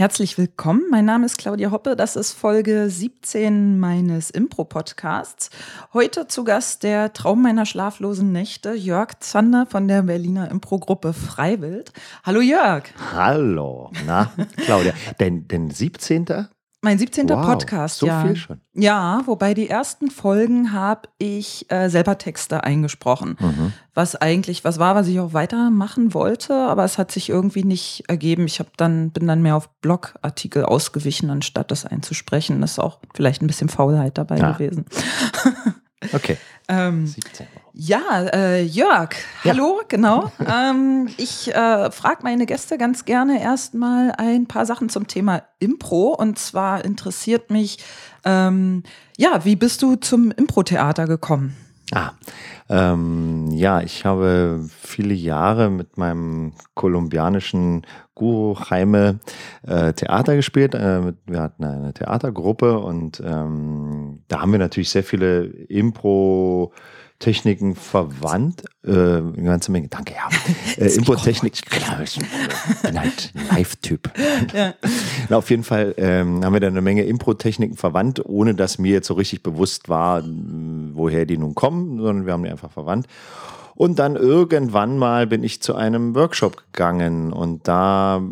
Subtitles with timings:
[0.00, 0.84] Herzlich willkommen.
[0.90, 1.94] Mein Name ist Claudia Hoppe.
[1.94, 5.50] Das ist Folge 17 meines Impro-Podcasts.
[5.92, 11.92] Heute zu Gast der Traum meiner schlaflosen Nächte, Jörg Zander von der Berliner Impro-Gruppe Freiwild.
[12.22, 12.84] Hallo Jörg.
[13.12, 13.90] Hallo.
[14.06, 14.32] Na,
[14.64, 16.48] Claudia, denn, denn 17.
[16.82, 17.28] Mein 17.
[17.28, 18.24] Wow, Podcast, so ja.
[18.24, 18.60] viel schon.
[18.72, 23.36] Ja, wobei die ersten Folgen habe ich äh, selber Texte eingesprochen.
[23.38, 23.74] Mhm.
[23.92, 28.04] Was eigentlich was war, was ich auch weitermachen wollte, aber es hat sich irgendwie nicht
[28.08, 28.46] ergeben.
[28.46, 32.62] Ich habe dann bin dann mehr auf Blogartikel ausgewichen, anstatt das einzusprechen.
[32.62, 34.52] Das ist auch vielleicht ein bisschen Faulheit dabei ja.
[34.52, 34.86] gewesen.
[36.14, 36.38] Okay.
[36.70, 37.46] Ähm, 17.
[37.72, 39.10] Ja, äh, Jörg,
[39.44, 39.86] hallo, ja.
[39.88, 40.32] genau.
[40.46, 46.14] ähm, ich äh, frage meine Gäste ganz gerne erstmal ein paar Sachen zum Thema Impro.
[46.14, 47.78] Und zwar interessiert mich,
[48.24, 48.82] ähm,
[49.16, 51.56] ja, wie bist du zum Impro-Theater gekommen?
[51.92, 52.12] Ah,
[52.68, 59.18] ähm, ja, ich habe viele Jahre mit meinem kolumbianischen Guru Jaime
[59.66, 60.76] äh, Theater gespielt.
[60.76, 63.99] Äh, wir hatten eine Theatergruppe und ähm,
[64.30, 66.72] da haben wir natürlich sehr viele Impro-
[67.20, 68.64] Techniken verwandt.
[68.82, 69.88] Äh, eine ganze Menge.
[69.88, 70.28] Danke, ja.
[70.82, 71.60] Äh, Impro-Technik.
[71.70, 74.10] Bin halt ein Live-Typ.
[74.54, 74.74] Ja.
[75.28, 78.92] Na, auf jeden Fall ähm, haben wir da eine Menge Impro-Techniken verwandt, ohne dass mir
[78.92, 83.06] jetzt so richtig bewusst war, woher die nun kommen, sondern wir haben die einfach verwandt.
[83.74, 88.22] Und dann irgendwann mal bin ich zu einem Workshop gegangen und da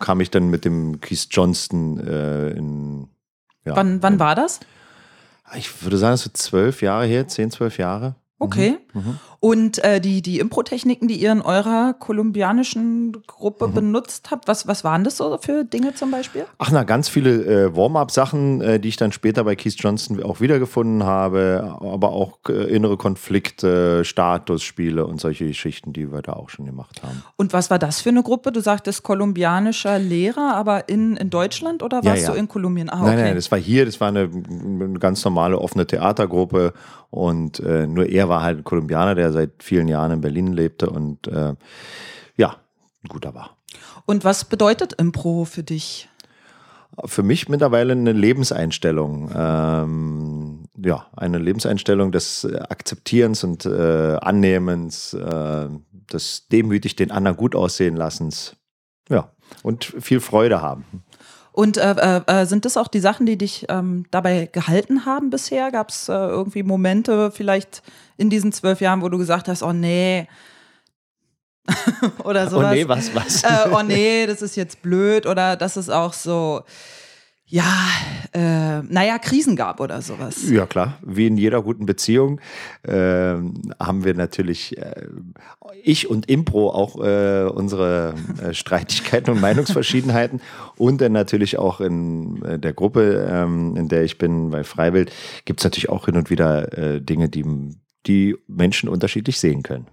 [0.00, 3.08] kam ich dann mit dem Keith Johnston äh, in.
[3.64, 4.58] Ja, wann, wann war das?
[5.54, 8.16] Ich würde sagen, so zwölf Jahre her, zehn, zwölf Jahre.
[8.38, 8.78] Okay.
[8.92, 9.00] Mhm.
[9.00, 9.18] mhm.
[9.44, 13.74] Und äh, die, die Impro-Techniken, die ihr in eurer kolumbianischen Gruppe mhm.
[13.74, 16.44] benutzt habt, was, was waren das so für Dinge zum Beispiel?
[16.58, 20.40] Ach na, ganz viele äh, Warm-up-Sachen, äh, die ich dann später bei Keith Johnson auch
[20.40, 26.48] wiedergefunden habe, aber auch äh, innere Konflikte, Statusspiele und solche Geschichten, die wir da auch
[26.48, 27.24] schon gemacht haben.
[27.34, 28.52] Und was war das für eine Gruppe?
[28.52, 32.34] Du sagtest kolumbianischer Lehrer, aber in, in Deutschland oder warst ja, ja.
[32.34, 32.88] du in Kolumbien?
[32.88, 33.16] Ah, okay.
[33.16, 36.74] Nein, nein, das war hier, das war eine, eine ganz normale offene Theatergruppe
[37.10, 40.90] und äh, nur er war halt ein Kolumbianer, der seit vielen Jahren in Berlin lebte
[40.90, 41.54] und äh,
[42.36, 42.56] ja,
[43.02, 43.56] ein guter war.
[44.06, 46.08] Und was bedeutet Impro für dich?
[47.06, 49.30] Für mich mittlerweile eine Lebenseinstellung.
[49.34, 55.68] Ähm, ja, eine Lebenseinstellung des Akzeptierens und äh, Annehmens, äh,
[56.12, 58.56] des demütig den anderen gut aussehen lassens.
[59.08, 59.30] Ja,
[59.62, 60.84] und viel Freude haben.
[61.52, 65.28] Und äh, äh, äh, sind das auch die Sachen, die dich ähm, dabei gehalten haben
[65.28, 65.70] bisher?
[65.70, 67.82] Gab es äh, irgendwie Momente vielleicht
[68.16, 70.26] in diesen zwölf Jahren, wo du gesagt hast, oh nee,
[72.24, 72.70] oder sowas?
[72.70, 73.44] Oh nee, was, was?
[73.44, 76.62] Äh, oh nee, das ist jetzt blöd oder das ist auch so,
[77.52, 77.86] ja,
[78.32, 80.48] äh, naja, Krisen gab oder sowas.
[80.48, 80.98] Ja, klar.
[81.04, 82.40] Wie in jeder guten Beziehung
[82.82, 83.34] äh,
[83.78, 85.06] haben wir natürlich, äh,
[85.84, 90.40] ich und Impro, auch äh, unsere äh, Streitigkeiten und Meinungsverschiedenheiten
[90.78, 95.12] und dann natürlich auch in äh, der Gruppe, ähm, in der ich bin, bei Freiwild,
[95.44, 97.44] gibt es natürlich auch hin und wieder Dinge, die
[98.06, 99.86] die Menschen unterschiedlich sehen können.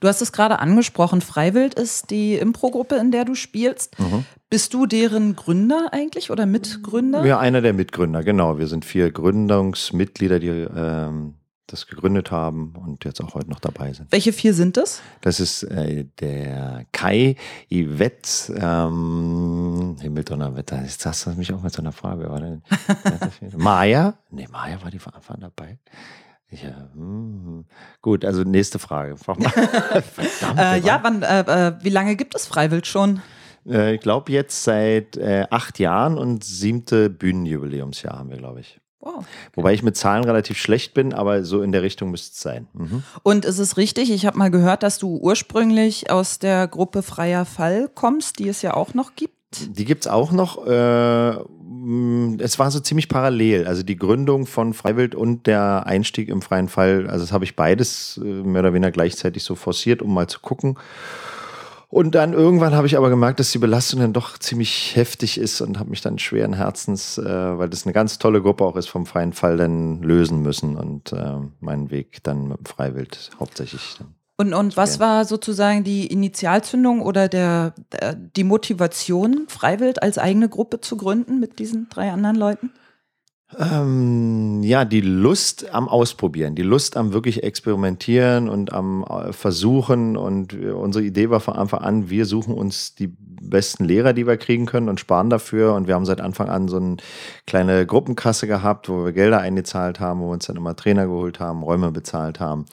[0.00, 3.98] Du hast es gerade angesprochen, Freiwild ist die Impro-Gruppe, in der du spielst.
[3.98, 4.24] Mhm.
[4.50, 7.24] Bist du deren Gründer eigentlich oder Mitgründer?
[7.24, 8.58] Ja, einer der Mitgründer, genau.
[8.58, 11.34] Wir sind vier Gründungsmitglieder, die ähm,
[11.68, 14.10] das gegründet haben und jetzt auch heute noch dabei sind.
[14.10, 15.02] Welche vier sind das?
[15.20, 17.36] Das ist äh, der Kai,
[17.70, 20.82] Yvette, ähm, Himmeldonnerwetter.
[20.82, 22.28] Jetzt hast du mich auch mit so einer Frage.
[22.30, 22.62] War denn,
[23.56, 24.14] Maya?
[24.30, 25.78] Nee, Maya war die von Anfang dabei.
[26.50, 27.66] Ja, hm.
[28.00, 29.16] gut, also nächste Frage.
[29.16, 33.20] Verdammt, äh, ja, wann, äh, äh, wie lange gibt es Freiwild schon?
[33.66, 38.80] Äh, ich glaube jetzt seit äh, acht Jahren und siebte Bühnenjubiläumsjahr haben wir, glaube ich.
[39.00, 39.24] Wow.
[39.54, 42.66] Wobei ich mit Zahlen relativ schlecht bin, aber so in der Richtung müsste es sein.
[42.72, 43.04] Mhm.
[43.22, 47.44] Und ist es richtig, ich habe mal gehört, dass du ursprünglich aus der Gruppe Freier
[47.44, 49.34] Fall kommst, die es ja auch noch gibt?
[49.76, 50.66] Die gibt es auch noch.
[50.66, 51.36] Äh,
[52.40, 53.66] es war so ziemlich parallel.
[53.66, 57.08] Also die Gründung von Freiwild und der Einstieg im freien Fall.
[57.08, 60.40] Also das habe ich beides äh, mehr oder weniger gleichzeitig so forciert, um mal zu
[60.40, 60.78] gucken.
[61.90, 65.62] Und dann irgendwann habe ich aber gemerkt, dass die Belastung dann doch ziemlich heftig ist
[65.62, 68.88] und habe mich dann schweren Herzens, äh, weil das eine ganz tolle Gruppe auch ist,
[68.88, 73.96] vom freien Fall dann lösen müssen und äh, meinen Weg dann mit dem Freiwild hauptsächlich
[73.98, 80.16] dann und, und was war sozusagen die Initialzündung oder der, der, die Motivation, Freiwild als
[80.16, 82.70] eigene Gruppe zu gründen mit diesen drei anderen Leuten?
[83.58, 90.16] Ähm, ja, die Lust am Ausprobieren, die Lust am wirklich Experimentieren und am äh, Versuchen.
[90.16, 94.36] Und unsere Idee war von Anfang an, wir suchen uns die besten Lehrer, die wir
[94.36, 95.74] kriegen können und sparen dafür.
[95.74, 96.98] Und wir haben seit Anfang an so eine
[97.44, 101.40] kleine Gruppenkasse gehabt, wo wir Gelder eingezahlt haben, wo wir uns dann immer Trainer geholt
[101.40, 102.66] haben, Räume bezahlt haben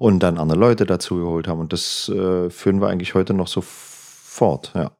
[0.00, 1.60] und dann andere Leute dazu geholt haben.
[1.60, 4.92] Und das äh, führen wir eigentlich heute noch so fort, ja.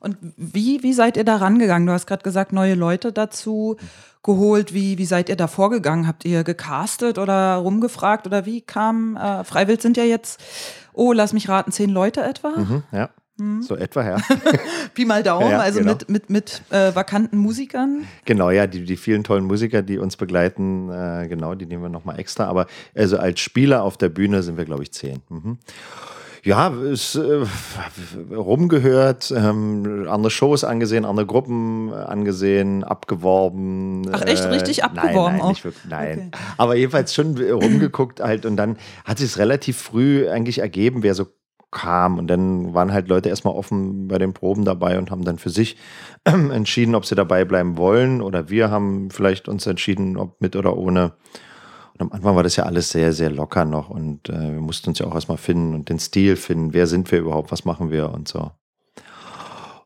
[0.00, 1.86] Und wie, wie seid ihr da rangegangen?
[1.86, 3.76] Du hast gerade gesagt, neue Leute dazu
[4.24, 4.74] geholt.
[4.74, 6.08] Wie, wie seid ihr da vorgegangen?
[6.08, 10.40] Habt ihr gecastet oder rumgefragt oder wie kam, äh, Freiwild sind ja jetzt,
[10.92, 12.58] oh, lass mich raten, zehn Leute etwa?
[12.58, 13.10] Mhm, ja.
[13.42, 13.62] Mhm.
[13.62, 14.16] So etwa, ja.
[14.94, 15.92] Pi mal Daumen, ja, also genau.
[15.92, 18.04] mit, mit, mit äh, vakanten Musikern.
[18.24, 21.88] Genau, ja, die, die vielen tollen Musiker, die uns begleiten, äh, genau, die nehmen wir
[21.88, 22.46] nochmal extra.
[22.46, 25.22] Aber also als Spieler auf der Bühne sind wir, glaube ich, zehn.
[25.28, 25.58] Mhm.
[26.44, 27.44] Ja, ist äh,
[28.34, 34.02] rumgehört, ähm, andere Shows angesehen, andere Gruppen angesehen, abgeworben.
[34.10, 35.48] Ach echt, richtig abgeworben nein, nein, auch?
[35.50, 36.44] Nicht wirklich, nein, okay.
[36.58, 41.14] aber jedenfalls schon rumgeguckt halt und dann hat sich es relativ früh eigentlich ergeben, wer
[41.14, 41.26] so
[41.72, 42.18] kam.
[42.18, 45.50] Und dann waren halt Leute erstmal offen bei den Proben dabei und haben dann für
[45.50, 45.76] sich
[46.24, 48.22] entschieden, ob sie dabei bleiben wollen.
[48.22, 51.14] Oder wir haben vielleicht uns entschieden, ob mit oder ohne.
[51.94, 53.90] Und am Anfang war das ja alles sehr, sehr locker noch.
[53.90, 56.72] Und äh, wir mussten uns ja auch erstmal finden und den Stil finden.
[56.72, 57.50] Wer sind wir überhaupt?
[57.50, 58.52] Was machen wir und so.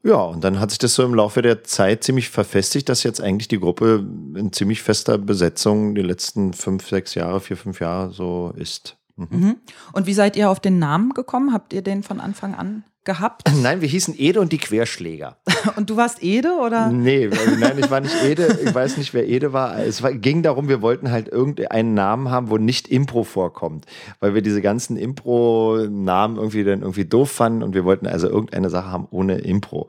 [0.03, 3.21] Ja, und dann hat sich das so im Laufe der Zeit ziemlich verfestigt, dass jetzt
[3.21, 4.07] eigentlich die Gruppe
[4.37, 8.96] in ziemlich fester Besetzung die letzten fünf, sechs Jahre, vier, fünf Jahre so ist.
[9.17, 9.27] Mhm.
[9.31, 9.57] mhm.
[9.93, 11.53] Und wie seid ihr auf den Namen gekommen?
[11.53, 13.45] Habt ihr den von Anfang an gehabt?
[13.63, 15.39] Nein, wir hießen Ede und die Querschläger.
[15.77, 16.91] und du warst Ede oder?
[16.91, 18.59] Nee, nein, ich war nicht Ede.
[18.63, 19.79] Ich weiß nicht, wer Ede war.
[19.79, 23.87] Es war, ging darum, wir wollten halt irgendeinen Namen haben, wo nicht Impro vorkommt.
[24.21, 28.69] Weil wir diese ganzen Impro-Namen irgendwie dann irgendwie doof fanden und wir wollten also irgendeine
[28.69, 29.89] Sache haben ohne Impro.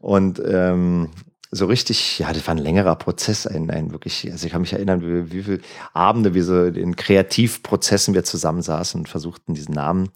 [0.00, 1.10] Und ähm,
[1.54, 4.72] so richtig, ja, das war ein längerer Prozess, ein, ein wirklich, also ich kann mich
[4.72, 5.60] erinnern, wie, wie viele
[5.92, 10.08] Abende wir so in Kreativprozessen wir zusammensaßen und versuchten, diesen Namen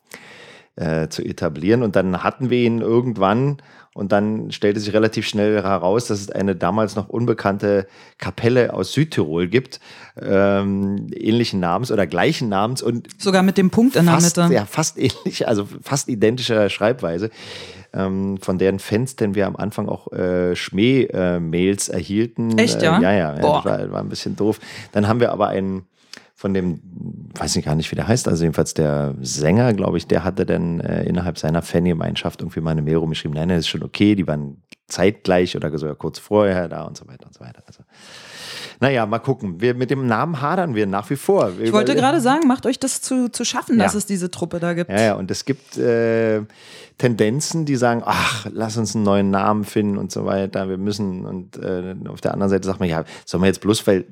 [0.76, 1.82] äh, zu etablieren.
[1.82, 3.58] Und dann hatten wir ihn irgendwann
[3.92, 7.86] und dann stellte sich relativ schnell heraus, dass es eine damals noch unbekannte
[8.16, 9.80] Kapelle aus Südtirol gibt,
[10.20, 14.54] ähm, ähnlichen Namens oder gleichen Namens und sogar mit dem Punkt in fast, der Mitte.
[14.54, 17.30] Ja, fast ähnlich, also fast identischer Schreibweise
[17.96, 22.58] ähm, von deren Fans, denn wir am Anfang auch äh, Schmäh-Mails äh, erhielten.
[22.58, 22.98] Echt, ja?
[22.98, 24.60] Äh, ja, ja, ja das war, war ein bisschen doof.
[24.92, 25.86] Dann haben wir aber einen
[26.34, 26.82] von dem,
[27.34, 30.44] weiß ich gar nicht, wie der heißt, also jedenfalls der Sänger, glaube ich, der hatte
[30.44, 34.14] dann äh, innerhalb seiner Fangemeinschaft irgendwie mal eine Mail rumgeschrieben, nein, das ist schon okay,
[34.14, 37.62] die waren zeitgleich oder sogar kurz vorher da und so weiter und so weiter.
[37.66, 37.82] Also
[38.80, 39.60] naja, mal gucken.
[39.60, 41.52] Wir, mit dem Namen hadern wir nach wie vor.
[41.60, 43.98] Ich wollte gerade sagen, macht euch das zu, zu schaffen, dass ja.
[43.98, 44.90] es diese Truppe da gibt.
[44.90, 46.42] Ja, ja, und es gibt äh,
[46.98, 50.68] Tendenzen, die sagen, ach, lass uns einen neuen Namen finden und so weiter.
[50.68, 53.86] Wir müssen, und äh, auf der anderen Seite sagt man, ja, sollen wir jetzt bloß,
[53.86, 54.06] weil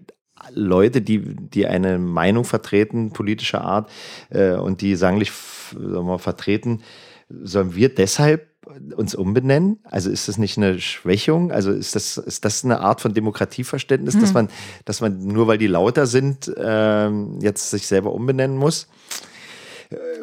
[0.53, 3.91] Leute, die, die eine Meinung vertreten, politischer Art,
[4.31, 5.33] äh, und die sanglich
[5.71, 6.83] sagen wir, vertreten,
[7.29, 8.54] sollen wir deshalb
[8.97, 9.79] uns umbenennen?
[9.85, 11.53] Also ist das nicht eine Schwächung?
[11.53, 14.21] Also ist das, ist das eine Art von Demokratieverständnis, hm.
[14.21, 14.49] dass, man,
[14.85, 18.89] dass man nur weil die lauter sind, äh, jetzt sich selber umbenennen muss?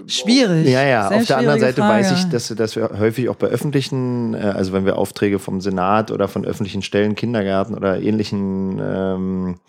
[0.08, 0.68] Schwierig.
[0.68, 1.08] Ja, ja.
[1.08, 2.04] Sehr Auf der anderen Seite Frage.
[2.04, 5.62] weiß ich, dass, dass wir häufig auch bei öffentlichen, äh, also wenn wir Aufträge vom
[5.62, 9.60] Senat oder von öffentlichen Stellen, Kindergärten oder ähnlichen ähm,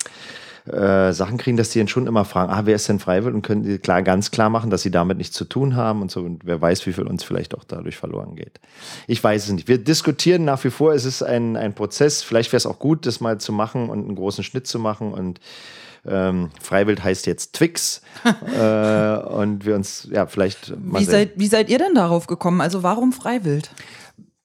[0.66, 3.42] äh, Sachen kriegen, dass die dann schon immer fragen, ah, wer ist denn freiwillig und
[3.42, 6.20] können die klar, ganz klar machen, dass sie damit nichts zu tun haben und so.
[6.20, 8.60] Und wer weiß, wie viel uns vielleicht auch dadurch verloren geht.
[9.06, 9.66] Ich weiß es nicht.
[9.66, 12.22] Wir diskutieren nach wie vor, es ist ein, ein Prozess.
[12.22, 15.12] Vielleicht wäre es auch gut, das mal zu machen und einen großen Schnitt zu machen
[15.12, 15.40] und
[16.04, 18.02] ähm, Freiwild heißt jetzt Twix.
[18.56, 20.72] äh, und wir uns, ja, vielleicht.
[20.76, 22.60] Wie seid, wie seid ihr denn darauf gekommen?
[22.60, 23.70] Also, warum Freiwild?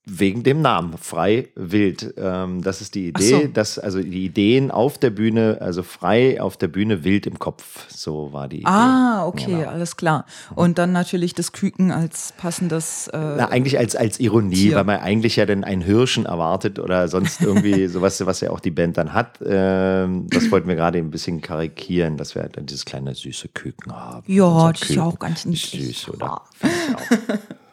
[0.09, 2.13] Wegen dem Namen, frei wild.
[2.17, 3.47] Ähm, das ist die Idee, so.
[3.47, 7.85] dass also die Ideen auf der Bühne, also frei auf der Bühne, wild im Kopf.
[7.89, 8.67] So war die Idee.
[8.67, 9.67] Ah, okay, genau.
[9.67, 10.25] alles klar.
[10.55, 13.09] Und dann natürlich das Küken als passendes.
[13.09, 14.75] Äh, Na, eigentlich als, als Ironie, Tier.
[14.77, 18.61] weil man eigentlich ja dann einen Hirschen erwartet oder sonst irgendwie sowas, was ja auch
[18.61, 19.39] die Band dann hat.
[19.45, 23.49] Ähm, das wollten wir gerade ein bisschen karikieren, dass wir halt dann dieses kleine süße
[23.49, 24.23] Küken haben.
[24.31, 25.97] Ja, das ist ja auch ganz niedlich.
[25.97, 26.43] Süß, oder?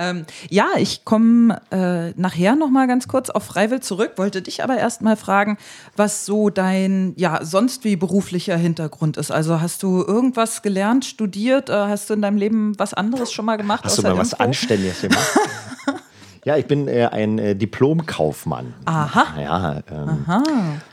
[0.00, 4.64] Ähm, ja, ich komme äh, nachher noch mal ganz kurz auf Freiwill zurück, wollte dich
[4.64, 5.58] aber erst mal fragen,
[5.94, 9.30] was so dein, ja, sonst wie beruflicher Hintergrund ist.
[9.30, 11.68] Also hast du irgendwas gelernt, studiert?
[11.68, 13.84] Äh, hast du in deinem Leben was anderes schon mal gemacht?
[13.84, 15.38] Hast du mal was Anständiges gemacht?
[16.44, 18.72] Ja, ich bin äh, ein äh, Diplomkaufmann.
[18.86, 19.38] Aha.
[19.38, 20.42] Ja, ähm, Aha.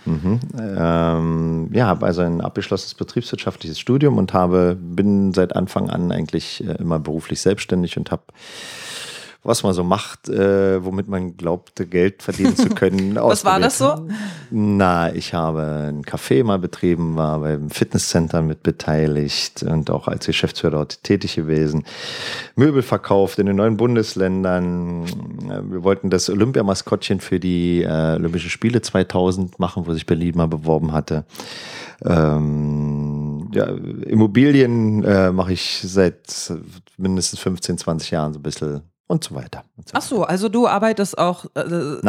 [0.05, 6.11] Mh, ähm, ja, habe also ein abgeschlossenes betriebswirtschaftliches Studium und habe bin seit Anfang an
[6.11, 8.23] eigentlich äh, immer beruflich selbstständig und habe
[9.47, 13.15] was man so macht, äh, womit man glaubte, Geld verdienen zu können.
[13.21, 14.05] was war das so?
[14.51, 20.25] Na, ich habe ein Café mal betrieben, war beim Fitnesscenter mit beteiligt und auch als
[20.25, 21.85] Geschäftsführer dort tätig gewesen.
[22.57, 25.05] Möbel verkauft in den neuen Bundesländern.
[25.71, 30.49] Wir wollten das Olympiamaskottchen für die äh, Olympischen Spiele 2000 machen, wo sich Berlin mal
[30.49, 31.23] beworben hatte.
[32.03, 36.51] Ähm, ja, Immobilien äh, mache ich seit
[36.97, 39.63] mindestens 15, 20 Jahren so ein bisschen und so weiter.
[39.77, 41.63] Und so Ach so, also du arbeitest auch äh,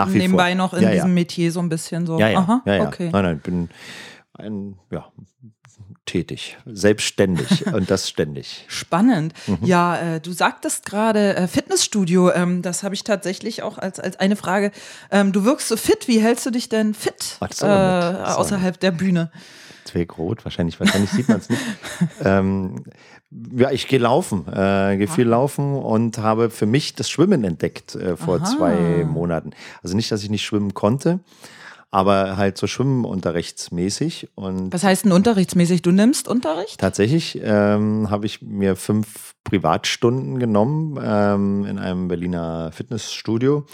[0.07, 0.57] nebenbei vor.
[0.57, 0.95] noch in Ja, ja.
[0.97, 2.19] diesem Metier so ein bisschen so.
[2.19, 2.87] Ja, ja, Aha, ja, ja.
[2.87, 3.11] okay.
[3.13, 3.69] Nein, nein, ich bin
[4.35, 5.07] ein, ja,
[6.07, 8.65] tätig, selbstständig und das ständig.
[8.69, 9.35] Spannend.
[9.47, 9.59] Mhm.
[9.63, 12.31] Ja, äh, du sagtest gerade äh, Fitnessstudio.
[12.33, 14.73] Ähm, das habe ich tatsächlich auch als, als eine Frage.
[15.11, 16.09] Ähm, du wirkst so fit.
[16.09, 19.31] Wie hältst du dich denn fit äh, außerhalb der Bühne?
[19.85, 21.63] Zwegrot, wahrscheinlich, wahrscheinlich sieht man es nicht.
[22.25, 22.85] ähm,
[23.31, 27.95] ja, ich gehe laufen, äh, gehe viel laufen und habe für mich das Schwimmen entdeckt
[27.95, 28.45] äh, vor Aha.
[28.45, 29.51] zwei Monaten.
[29.83, 31.21] Also nicht, dass ich nicht schwimmen konnte,
[31.91, 35.81] aber halt so schwimmenunterrichtsmäßig und Was heißt denn unterrichtsmäßig?
[35.81, 36.79] Du nimmst Unterricht?
[36.79, 43.65] Tatsächlich ähm, habe ich mir fünf Privatstunden genommen ähm, in einem Berliner Fitnessstudio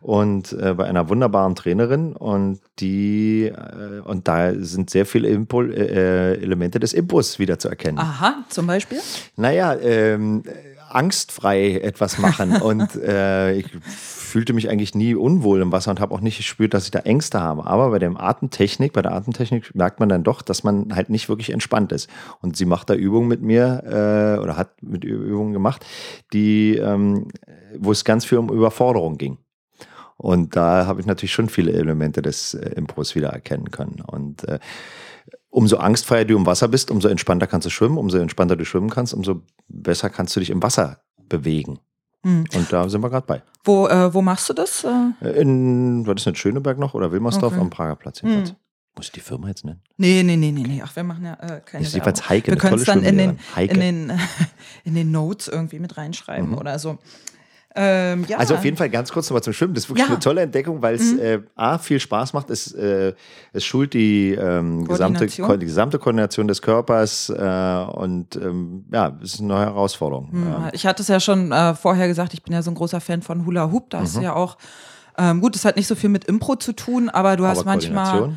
[0.00, 5.74] und äh, bei einer wunderbaren Trainerin und die äh, und da sind sehr viele Impul
[5.74, 7.98] äh, Elemente des Impus wieder zu erkennen.
[7.98, 9.00] Aha, zum Beispiel?
[9.36, 10.42] Naja, ähm,
[10.94, 16.14] angstfrei etwas machen und äh, ich fühlte mich eigentlich nie unwohl im Wasser und habe
[16.14, 17.66] auch nicht gespürt, dass ich da Ängste habe.
[17.66, 21.28] Aber bei der Atemtechnik, bei der Atemtechnik merkt man dann doch, dass man halt nicht
[21.28, 22.08] wirklich entspannt ist.
[22.40, 25.84] Und sie macht da Übungen mit mir äh, oder hat mit Übungen gemacht,
[26.32, 27.28] die, ähm,
[27.78, 29.38] wo es ganz viel um Überforderung ging.
[30.16, 34.02] Und da habe ich natürlich schon viele Elemente des äh, Impros wieder erkennen können.
[34.06, 34.58] Und äh,
[35.50, 38.90] umso angstfreier du im Wasser bist, umso entspannter kannst du schwimmen, umso entspannter du schwimmen
[38.90, 41.78] kannst, umso besser kannst du dich im Wasser bewegen.
[42.24, 42.44] Hm.
[42.54, 43.42] Und da sind wir gerade bei.
[43.64, 44.84] Wo, äh, wo machst du das?
[44.84, 47.60] Äh, In, was ist denn, Schöneberg noch oder Wilmersdorf Okay.
[47.62, 48.50] am Prager Platz jedenfalls.
[48.50, 48.56] Hm.
[48.96, 49.80] Muss ich die Firma jetzt nennen?
[49.96, 50.82] nee, nee, nee, nee, nee.
[50.84, 52.28] Ach, wir machen ja äh, keine jedenfalls Werbung.
[52.28, 54.12] Heike, Wir können es dann in den, in, den,
[54.84, 56.58] in den Notes irgendwie mit reinschreiben Mhm.
[56.58, 56.98] oder so.
[57.76, 58.38] Ähm, ja.
[58.38, 59.74] Also auf jeden Fall ganz kurz nochmal zum Schwimmen.
[59.74, 60.06] Das ist wirklich Ja.
[60.08, 60.14] Mhm.
[60.14, 62.50] eine tolle Entdeckung, weil es äh, A, viel Spaß macht.
[62.50, 63.12] Es, äh,
[63.52, 65.46] es schult die, ähm, gesamte, Koordination.
[65.48, 70.32] Ko die gesamte Koordination des Körpers äh, und ähm, ja, es ist eine neue Herausforderung.
[70.32, 72.74] Hm, Ähm, Ich hatte es ja schon äh, vorher gesagt, ich bin ja so ein
[72.74, 73.90] großer Fan von Hula Hoop.
[73.90, 74.56] Da hast du ja auch,
[75.16, 77.70] ähm, gut, es hat nicht so viel mit Impro zu tun, aber du hast aber
[77.70, 78.32] manchmal,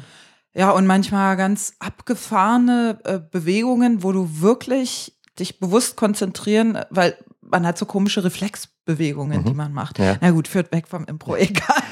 [0.53, 7.15] ja, und manchmal ganz abgefahrene äh, Bewegungen, wo du wirklich dich bewusst konzentrieren, weil
[7.53, 9.99] man hat so komische Reflexbewegungen, die man macht.
[9.99, 10.05] Mhm.
[10.05, 10.17] Ja.
[10.19, 11.83] Na gut, führt weg vom Impro, egal.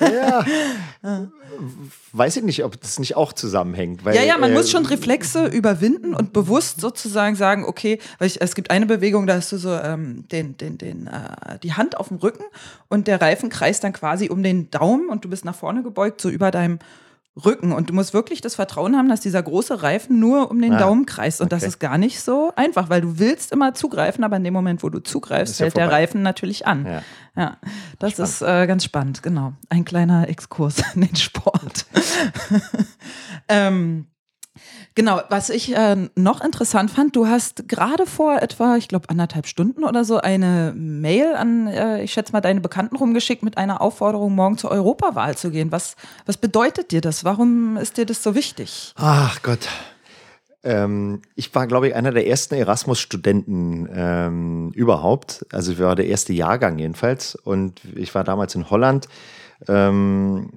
[0.00, 0.44] Ja.
[2.12, 4.04] Weiß ich nicht, ob das nicht auch zusammenhängt.
[4.04, 8.26] Weil, Ja, ja, man äh, muss schon Reflexe überwinden und bewusst sozusagen sagen, okay, weil
[8.26, 11.74] ich, es gibt eine Bewegung, da hast du so ähm, den, den, den, äh, die
[11.74, 12.44] Hand auf dem Rücken
[12.88, 16.20] und der Reifen kreist dann quasi um den Daumen und du bist nach vorne gebeugt,
[16.20, 16.80] so über deinem
[17.44, 17.72] Rücken.
[17.72, 20.78] Und du musst wirklich das Vertrauen haben, dass dieser große Reifen nur um den Ah,
[20.78, 21.40] Daumen kreist.
[21.40, 21.68] Und das okay.
[21.68, 24.88] ist gar nicht so einfach, weil du willst immer zugreifen, aber in dem Moment, wo
[24.88, 25.90] du zugreifst, Ist ja der.
[25.90, 26.86] Reifen natürlich an.
[26.86, 27.02] Ja.
[27.36, 27.56] Ja,
[28.00, 29.52] das ist äh, ganz spannend, genau.
[29.68, 31.86] Ein kleiner Exkurs in den Sport.
[33.48, 34.06] ähm,
[34.94, 39.46] genau, was ich äh, noch interessant fand, du hast gerade vor etwa, ich glaube, anderthalb
[39.46, 43.80] Stunden oder so eine Mail an, äh, ich schätze mal, deine Bekannten rumgeschickt mit einer
[43.80, 45.72] Aufforderung, morgen zur Europawahl zu gehen.
[45.72, 47.24] Was, was bedeutet dir das?
[47.24, 48.94] Warum ist dir das so wichtig?
[48.96, 49.68] Ach Gott.
[50.62, 55.46] Ähm, ich war, glaube ich, einer der ersten Erasmus-Studenten ähm, überhaupt.
[55.52, 57.34] Also ich war der erste Jahrgang jedenfalls.
[57.34, 59.08] Und ich war damals in Holland
[59.68, 60.50] ähm,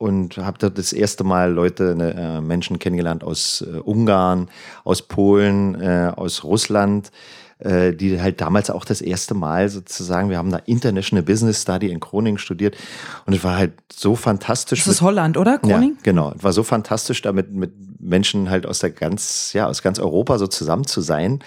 [0.00, 4.48] und habe dort das erste Mal Leute, ne, äh, Menschen kennengelernt aus äh, Ungarn,
[4.82, 7.12] aus Polen, äh, aus Russland,
[7.58, 11.90] äh, die halt damals auch das erste Mal sozusagen, wir haben da International Business Study
[11.90, 12.78] in Groningen studiert
[13.26, 14.84] und es war halt so fantastisch.
[14.84, 15.58] Das ist Holland, oder?
[15.58, 15.96] Groningen?
[15.96, 16.32] Ja, genau.
[16.34, 20.38] Es war so fantastisch, damit mit Menschen halt aus der ganz, ja, aus ganz Europa
[20.38, 21.40] so zusammen zu sein.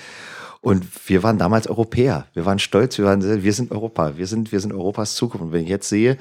[0.63, 2.25] Und wir waren damals Europäer.
[2.33, 2.97] Wir waren stolz.
[2.97, 4.15] Wir waren, wir sind Europa.
[4.15, 5.47] Wir sind, wir sind Europas Zukunft.
[5.47, 6.17] Und wenn ich jetzt sehe,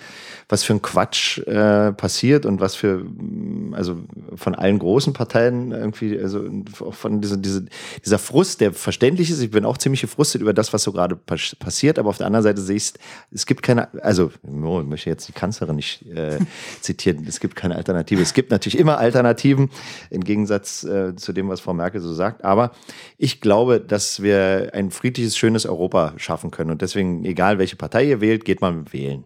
[0.48, 3.98] was für ein Quatsch äh, passiert und was für, mm, also
[4.34, 6.44] von allen großen Parteien irgendwie, also
[6.90, 7.66] von dieser, diese,
[8.04, 9.40] dieser Frust, der verständlich ist.
[9.42, 12.00] Ich bin auch ziemlich gefrustet über das, was so gerade pas passiert.
[12.00, 12.94] Aber auf der anderen Seite sehe ich,
[13.30, 16.40] es gibt keine, also oh, ich möchte jetzt die Kanzlerin nicht äh,
[16.80, 17.24] zitieren.
[17.28, 18.20] Es gibt keine Alternative.
[18.20, 19.70] Es gibt natürlich immer Alternativen
[20.10, 22.44] im Gegensatz äh, zu dem, was Frau Merkel so sagt.
[22.44, 22.72] Aber
[23.18, 26.70] ich glaube, dass wir ein friedliches, schönes Europa schaffen können.
[26.70, 29.24] Und deswegen, egal welche Partei ihr wählt, geht man wählen.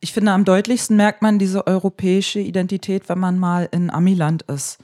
[0.00, 4.78] Ich finde, am deutlichsten merkt man diese europäische Identität, wenn man mal in Amiland ist.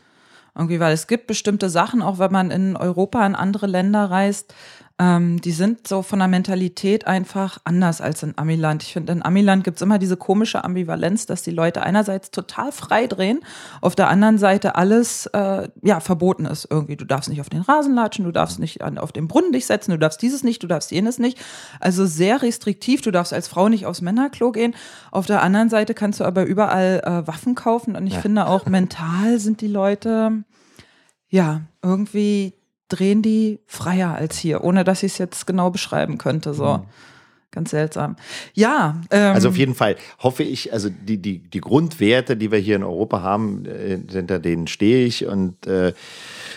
[0.54, 4.54] Irgendwie, weil es gibt bestimmte Sachen, auch wenn man in Europa in andere Länder reist,
[5.02, 8.84] ähm, die sind so von der Mentalität einfach anders als in Amiland.
[8.84, 12.70] Ich finde, in Amiland gibt es immer diese komische Ambivalenz, dass die Leute einerseits total
[12.70, 13.40] frei drehen,
[13.80, 16.96] auf der anderen Seite alles äh, ja verboten ist irgendwie.
[16.96, 19.66] Du darfst nicht auf den Rasen latschen, du darfst nicht an, auf den Brunnen dich
[19.66, 21.38] setzen, du darfst dieses nicht, du darfst jenes nicht.
[21.80, 23.00] Also sehr restriktiv.
[23.02, 24.74] Du darfst als Frau nicht aufs Männerklo gehen.
[25.10, 28.66] Auf der anderen Seite kannst du aber überall äh, Waffen kaufen und ich finde auch
[28.66, 30.44] mental sind die Leute
[31.28, 32.54] ja irgendwie
[32.92, 36.54] drehen die freier als hier, ohne dass ich es jetzt genau beschreiben könnte.
[36.54, 36.84] So.
[37.50, 38.16] ganz seltsam.
[38.54, 39.00] Ja.
[39.10, 42.76] Ähm, also auf jeden Fall hoffe ich, also die, die, die Grundwerte, die wir hier
[42.76, 45.92] in Europa haben, äh, hinter denen stehe ich und äh,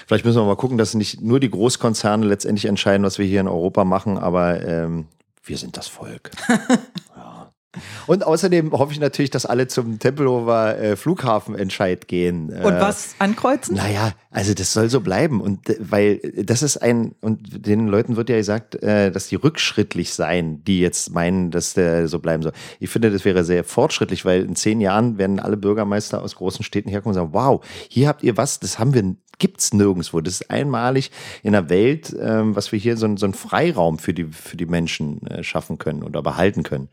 [0.07, 3.41] vielleicht müssen wir mal gucken, dass nicht nur die Großkonzerne letztendlich entscheiden, was wir hier
[3.41, 5.07] in Europa machen, aber ähm,
[5.43, 6.31] wir sind das Volk.
[8.07, 12.49] Und außerdem hoffe ich natürlich, dass alle zum Tempelhofer äh, Flughafenentscheid gehen.
[12.49, 13.75] Und äh, was ankreuzen?
[13.75, 15.41] Naja, also das soll so bleiben.
[15.41, 19.35] Und äh, weil das ist ein, und den Leuten wird ja gesagt, äh, dass die
[19.35, 22.53] rückschrittlich seien, die jetzt meinen, dass der so bleiben soll.
[22.79, 26.63] Ich finde, das wäre sehr fortschrittlich, weil in zehn Jahren werden alle Bürgermeister aus großen
[26.63, 30.21] Städten herkommen und sagen, wow, hier habt ihr was, das haben wir gibt's nirgendwo.
[30.21, 31.11] Das ist einmalig
[31.43, 34.65] in der Welt, ähm, was wir hier so, so einen Freiraum für die, für die
[34.65, 36.89] Menschen äh, schaffen können oder behalten können.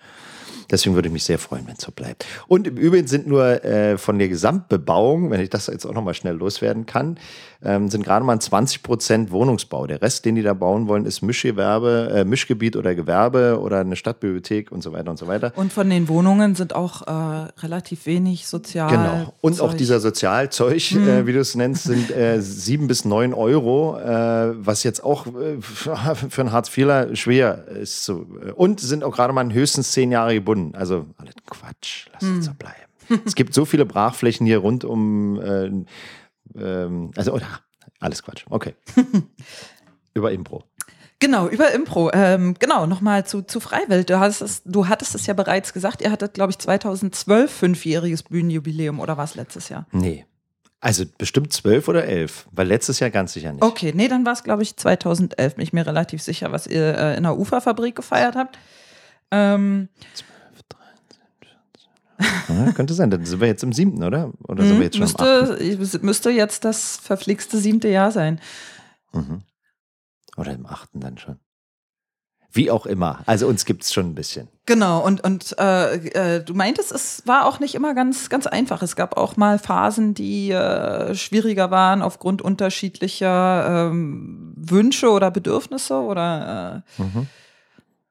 [0.73, 2.27] Deswegen würde ich mich sehr freuen, wenn es so bleibt.
[2.49, 6.15] Und im Übrigen sind nur äh, von der Gesamtbebauung, wenn ich das jetzt auch nochmal
[6.15, 7.19] schnell loswerden kann,
[7.65, 9.87] ähm, sind gerade mal 20 Prozent Wohnungsbau.
[9.87, 13.97] Der Rest, den die da bauen wollen, ist Mischgewerbe, äh, Mischgebiet oder Gewerbe oder eine
[13.97, 15.53] Stadtbibliothek und so weiter und so weiter.
[15.57, 18.91] Und von den Wohnungen sind auch äh, relativ wenig sozial.
[18.91, 19.35] Genau.
[19.41, 19.71] Und Zeug.
[19.71, 21.09] auch dieser Sozialzeug, hm.
[21.09, 25.27] äh, wie du es nennst, sind äh, sieben bis neun Euro, äh, was jetzt auch
[25.27, 28.05] äh, für einen Hartz-IVler schwer ist.
[28.05, 28.27] So.
[28.57, 30.75] Und sind auch gerade mal höchstens zehn Jahre gebunden.
[30.75, 32.39] Also alles Quatsch, lass hm.
[32.39, 33.23] es so bleiben.
[33.27, 35.71] es gibt so viele Brachflächen hier rund um äh,
[36.57, 37.47] ähm, also, oder,
[38.01, 38.45] alles Quatsch.
[38.49, 38.75] Okay.
[40.15, 40.65] über Impro.
[41.23, 42.11] Genau, über Impro.
[42.13, 44.11] Ähm, genau, nochmal zu, zu Freiwild.
[44.11, 48.25] Du, hast es, du hattest es ja bereits gesagt, ihr hattet, glaube ich, 2012 fünfjähriges
[48.25, 49.87] Bühnenjubiläum oder war es letztes Jahr?
[49.93, 50.27] Nee.
[50.81, 53.63] Also bestimmt zwölf oder elf, weil letztes Jahr ganz sicher nicht.
[53.63, 55.55] Okay, nee, dann war es, glaube ich, 2011.
[55.55, 58.59] Bin ich mir relativ sicher, was ihr äh, in der Uferfabrik gefeiert habt.
[59.31, 59.89] Ähm,
[62.49, 63.11] ja, könnte sein.
[63.11, 64.33] Dann sind wir jetzt im siebten, oder?
[64.45, 68.41] Oder sind wir jetzt schon müsste, im müsste jetzt das verflixte siebte Jahr sein.
[69.13, 69.43] Mhm.
[70.37, 71.39] Oder im achten dann schon.
[72.55, 73.21] Wie auch immer.
[73.25, 74.49] Also uns gibt es schon ein bisschen.
[74.67, 78.83] Genau, und, und äh, äh, du meintest, es war auch nicht immer ganz, ganz einfach.
[78.83, 85.95] Es gab auch mal Phasen, die äh, schwieriger waren aufgrund unterschiedlicher ähm, Wünsche oder Bedürfnisse
[85.95, 87.27] oder äh, mhm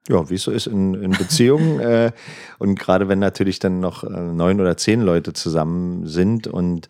[0.10, 1.80] ja, wie es so ist in, in Beziehungen.
[1.80, 2.12] äh,
[2.60, 6.88] und gerade wenn natürlich dann noch äh, neun oder zehn Leute zusammen sind und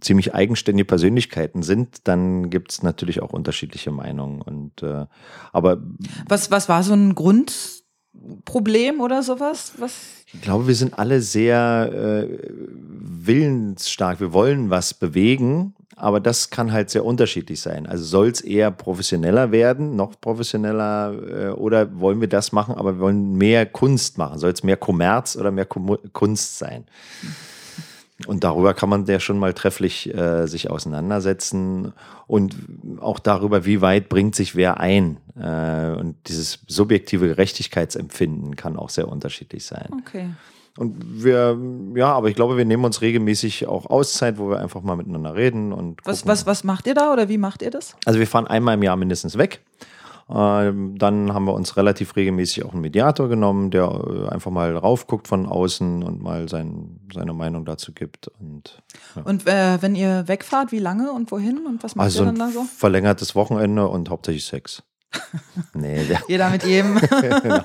[0.00, 4.42] ziemlich eigenständige Persönlichkeiten sind, dann gibt es natürlich auch unterschiedliche Meinungen.
[4.42, 5.06] Und äh,
[5.52, 5.82] aber
[6.28, 9.74] was, was war so ein Grundproblem oder sowas?
[9.78, 10.24] Was?
[10.32, 14.18] Ich glaube, wir sind alle sehr äh, willensstark.
[14.20, 17.86] Wir wollen was bewegen aber das kann halt sehr unterschiedlich sein.
[17.86, 22.94] Also soll es eher professioneller werden, noch professioneller, äh, oder wollen wir das machen, aber
[22.96, 24.38] wir wollen mehr Kunst machen?
[24.38, 26.84] Soll es mehr Kommerz oder mehr Kunst sein?
[28.26, 31.92] Und darüber kann man ja schon mal trefflich äh, sich auseinandersetzen
[32.26, 32.54] und
[33.00, 35.18] auch darüber, wie weit bringt sich wer ein.
[35.36, 39.88] Äh, und dieses subjektive Gerechtigkeitsempfinden kann auch sehr unterschiedlich sein.
[40.00, 40.30] Okay.
[40.76, 41.56] Und wir,
[41.94, 45.36] ja, aber ich glaube, wir nehmen uns regelmäßig auch Auszeit, wo wir einfach mal miteinander
[45.36, 46.00] reden und.
[46.04, 47.96] Was, was, was macht ihr da oder wie macht ihr das?
[48.04, 49.62] Also wir fahren einmal im Jahr mindestens weg.
[50.28, 54.74] Ähm, dann haben wir uns relativ regelmäßig auch einen Mediator genommen, der äh, einfach mal
[54.74, 58.28] raufguckt von außen und mal sein, seine Meinung dazu gibt.
[58.40, 58.82] Und,
[59.16, 59.22] ja.
[59.22, 62.36] und äh, wenn ihr wegfahrt, wie lange und wohin und was macht also ihr dann
[62.36, 62.64] da so?
[62.64, 64.82] Verlängertes Wochenende und hauptsächlich Sex.
[65.74, 66.98] Nee, Jeder mit jedem.
[67.42, 67.60] genau.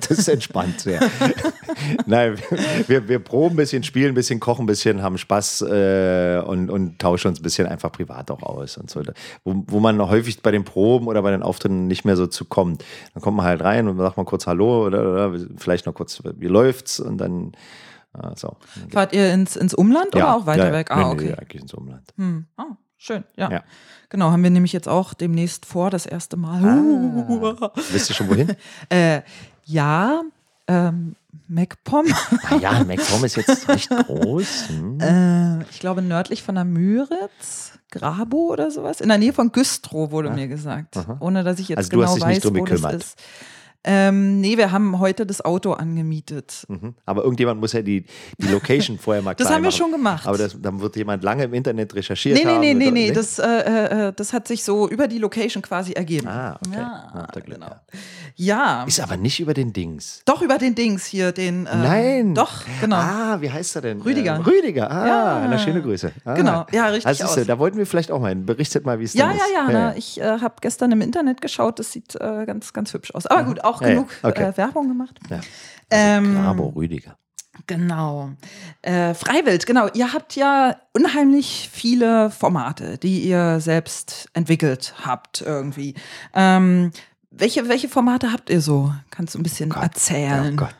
[0.00, 1.00] Das ist entspannt, ja.
[2.06, 2.36] Nein,
[2.86, 6.70] wir, wir proben ein bisschen, spielen ein bisschen, kochen ein bisschen, haben Spaß äh, und,
[6.70, 9.02] und tauschen uns ein bisschen einfach privat auch aus und so.
[9.44, 12.44] Wo, wo man häufig bei den Proben oder bei den Auftritten nicht mehr so zu
[12.44, 12.84] kommt.
[13.14, 16.22] Dann kommt man halt rein und sagt mal kurz Hallo oder, oder vielleicht noch kurz,
[16.24, 17.52] wie läuft's und dann
[18.14, 18.56] äh, so.
[18.90, 20.90] Fahrt ihr ins, ins Umland ja, oder auch weiter ja, weg?
[20.90, 21.26] Ah, okay.
[21.26, 22.12] Nee, eigentlich ins Umland.
[22.16, 22.46] Hm.
[22.58, 23.50] Oh, schön, ja.
[23.50, 23.64] ja.
[24.08, 26.64] Genau, haben wir nämlich jetzt auch demnächst vor, das erste Mal.
[26.64, 28.56] Ah, wisst ihr schon wohin?
[28.88, 29.22] äh,
[29.64, 30.22] ja,
[30.68, 31.16] ähm,
[31.48, 32.06] MacPom.
[32.48, 34.68] ah ja, MacPom ist jetzt recht groß.
[34.68, 35.00] Hm.
[35.00, 39.00] Äh, ich glaube nördlich von der Müritz, Grabo oder sowas.
[39.00, 40.34] In der Nähe von Güstrow wurde ah.
[40.34, 40.96] mir gesagt.
[40.96, 41.16] Aha.
[41.20, 42.94] Ohne dass ich jetzt also genau weiß, wo gekümmert.
[42.94, 43.18] das ist.
[43.86, 46.64] Ähm, nee, wir haben heute das Auto angemietet.
[46.68, 46.94] Mhm.
[47.04, 48.04] Aber irgendjemand muss ja die,
[48.38, 50.26] die Location vorher mal klar Das haben wir schon gemacht.
[50.26, 52.60] Aber das, dann wird jemand lange im Internet recherchiert nee, nee, haben.
[52.60, 53.12] Nee, nee, nee, nee.
[53.12, 56.26] Das, äh, äh, das hat sich so über die Location quasi ergeben.
[56.26, 56.76] Ah, okay.
[56.76, 57.76] Ja, Na, genau.
[58.34, 58.84] Ja.
[58.84, 60.20] Ist aber nicht über den Dings.
[60.24, 61.66] Doch, über den Dings hier, den.
[61.66, 62.34] Äh, Nein.
[62.34, 62.96] Doch, genau.
[62.96, 64.02] Ah, wie heißt er denn?
[64.02, 64.34] Rüdiger.
[64.34, 65.48] Äh, Rüdiger, ah, ja.
[65.48, 66.12] na, schöne Grüße.
[66.24, 66.34] Ah.
[66.34, 67.06] Genau, ja, richtig.
[67.06, 67.46] Also, aus.
[67.46, 68.44] da wollten wir vielleicht auch mal hin.
[68.44, 69.40] Berichtet mal, wie es ja, ist.
[69.54, 69.94] Ja, ja, ja.
[69.96, 73.26] Ich äh, habe gestern im Internet geschaut, das sieht äh, ganz, ganz hübsch aus.
[73.26, 74.44] Aber gut, auch genug okay.
[74.50, 75.18] Äh, Werbung gemacht.
[75.28, 75.36] Ja.
[75.36, 75.48] Also
[75.90, 77.16] ähm, Grabo Rüdiger.
[77.66, 78.30] Genau.
[78.82, 79.88] Äh, Freiwild, genau.
[79.94, 85.94] Ihr habt ja unheimlich viele Formate, die ihr selbst entwickelt habt irgendwie.
[86.34, 86.90] Ähm,
[87.30, 88.92] welche, welche Formate habt ihr so?
[89.10, 90.52] Kannst du ein bisschen Gott, erzählen?
[90.54, 90.74] Oh Gott.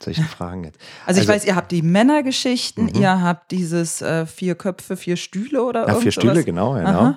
[0.00, 0.78] Solche Fragen jetzt.
[1.06, 3.00] Also ich weiß, ihr habt die Männergeschichten, Mhm.
[3.00, 7.16] ihr habt dieses äh, vier Köpfe, vier Stühle oder Ja, vier Stühle, genau, genau.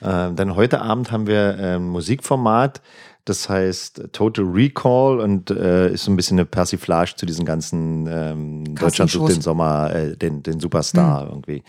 [0.00, 2.80] Äh, dann heute Abend haben wir äh, ein Musikformat,
[3.24, 8.06] das heißt Total Recall und äh, ist so ein bisschen eine Persiflage zu diesen ganzen
[8.06, 11.62] ähm, Deutschland sucht den Sommer, äh, den, den Superstar irgendwie.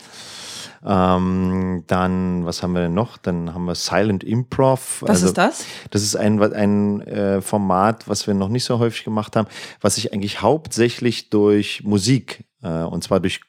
[0.84, 3.16] Ähm, dann, was haben wir denn noch?
[3.16, 5.02] Dann haben wir Silent Improv.
[5.06, 5.64] Was ist das?
[5.90, 9.46] Das ist ein, ein äh, Format, was wir noch nicht so häufig gemacht haben,
[9.80, 13.40] was sich eigentlich hauptsächlich durch Musik, äh, und zwar durch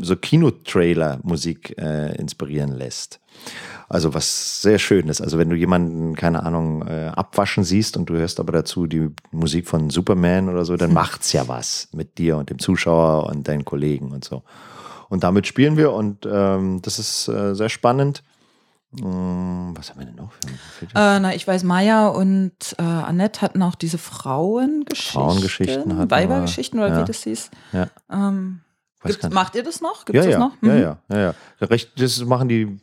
[0.00, 3.20] so Kinotrailer-Musik äh, inspirieren lässt.
[3.88, 5.20] Also was sehr schön ist.
[5.20, 9.08] Also wenn du jemanden, keine Ahnung, äh, abwaschen siehst und du hörst aber dazu die
[9.32, 13.48] Musik von Superman oder so, dann macht's ja was mit dir und dem Zuschauer und
[13.48, 14.42] deinen Kollegen und so.
[15.08, 18.22] Und damit spielen wir und ähm, das ist äh, sehr spannend.
[18.92, 20.32] Mm, was haben wir denn noch?
[20.78, 25.20] Für, Äh, na, ich weiß, Maya und äh, Annette hatten auch diese Frauengeschichten.
[25.20, 27.00] Frauengeschichten hatten wir, Weibergeschichten oder ja.
[27.00, 27.50] wie das hieß.
[27.72, 27.88] ja.
[28.10, 28.60] Ähm,
[29.04, 29.32] Nicht.
[29.32, 30.04] macht ihr das noch?
[30.04, 30.52] Gibt ja, das ja, noch?
[30.62, 30.80] ja, Mhm.
[30.82, 31.34] ja, ja, ja.
[31.66, 32.78] Recht, das machen die,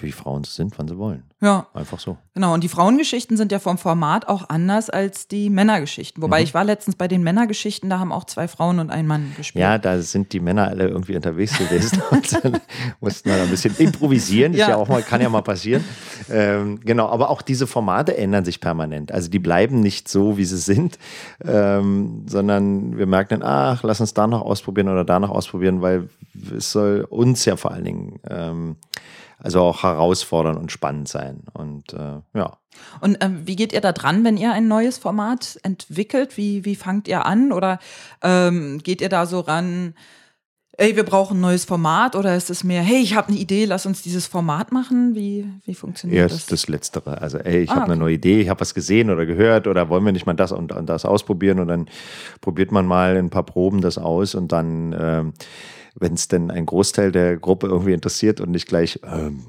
[0.00, 1.24] wie Frauen es sind, wann sie wollen.
[1.40, 1.66] ja.
[1.74, 2.16] Einfach so.
[2.34, 6.22] Genau, und die Frauengeschichten sind ja vom Format auch anders als die Männergeschichten.
[6.22, 6.44] Wobei Mhm.
[6.44, 9.62] ich war letztens bei den Männergeschichten, da haben auch zwei Frauen und ein Mann gespielt.
[9.62, 12.60] Ja, da sind die Männer alle irgendwie unterwegs gewesen und dann
[13.00, 14.52] mussten wir da ein bisschen improvisieren.
[14.54, 14.70] Ist Ja.
[14.70, 15.84] ja auch mal, kann ja mal passieren.
[16.30, 19.12] Ähm, genau, aber auch diese Formate ändern sich permanent.
[19.12, 20.98] Also die bleiben nicht so, wie sie sind,
[21.44, 25.82] ähm, sondern wir merken dann, ach, lass uns da noch ausprobieren oder da noch ausprobieren,
[25.82, 26.08] weil
[26.56, 28.76] es soll uns ja vor allen Dingen ähm,
[29.44, 31.42] also auch herausfordernd und spannend sein.
[31.52, 32.56] Und äh, ja.
[33.02, 36.38] Und ähm, wie geht ihr da dran, wenn ihr ein neues Format entwickelt?
[36.38, 37.52] Wie, wie fangt ihr an?
[37.52, 37.78] Oder
[38.22, 39.92] ähm, geht ihr da so ran,
[40.78, 42.16] ey, wir brauchen ein neues Format?
[42.16, 45.14] Oder ist es mehr, hey, ich habe eine Idee, lass uns dieses Format machen?
[45.14, 46.46] Wie, wie funktioniert Eher das?
[46.46, 47.20] das Letztere.
[47.20, 48.00] Also, ey, ich Ah, habe eine okay.
[48.00, 50.72] neue Idee, ich habe was gesehen oder gehört oder wollen wir nicht mal das und,
[50.72, 51.88] und das ausprobieren und dann
[52.40, 55.32] probiert man mal in ein paar Proben das aus und dann, ähm,
[55.94, 59.44] wenn es denn ein Großteil der Gruppe irgendwie interessiert und nicht gleich, ähm,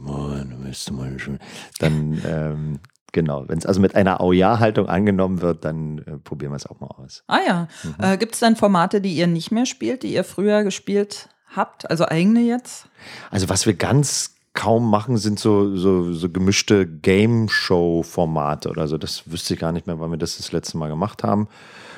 [1.79, 2.79] dann, ähm,
[3.11, 6.79] genau, wenn es also mit einer Au-Ja-Haltung angenommen wird, dann äh, probieren wir es auch
[6.79, 7.23] mal aus.
[7.27, 7.67] Ah ja.
[7.83, 8.03] Mhm.
[8.03, 11.89] Äh, Gibt es dann Formate, die ihr nicht mehr spielt, die ihr früher gespielt habt?
[11.89, 12.87] Also eigene jetzt?
[13.31, 18.97] Also was wir ganz kaum machen, sind so, so, so gemischte Game-Show-Formate oder so.
[18.97, 21.47] Das wüsste ich gar nicht mehr, wann wir das das letzte Mal gemacht haben.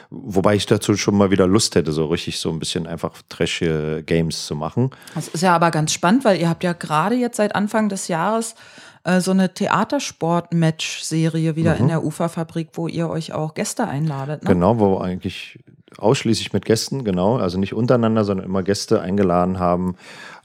[0.10, 4.04] Wobei ich dazu schon mal wieder Lust hätte, so richtig so ein bisschen einfach trashige
[4.06, 4.91] Games zu machen.
[5.15, 8.08] Das ist ja aber ganz spannend, weil ihr habt ja gerade jetzt seit Anfang des
[8.08, 8.56] Jahres
[9.04, 14.43] äh, so eine Theatersport-Match-Serie wieder in der Uferfabrik, wo ihr euch auch Gäste einladet.
[14.43, 14.50] Ne?
[14.50, 14.54] Mhm.
[14.54, 15.60] Genau, wo wir eigentlich
[15.98, 19.96] ausschließlich mit Gästen, genau, also nicht untereinander, sondern immer Gäste eingeladen haben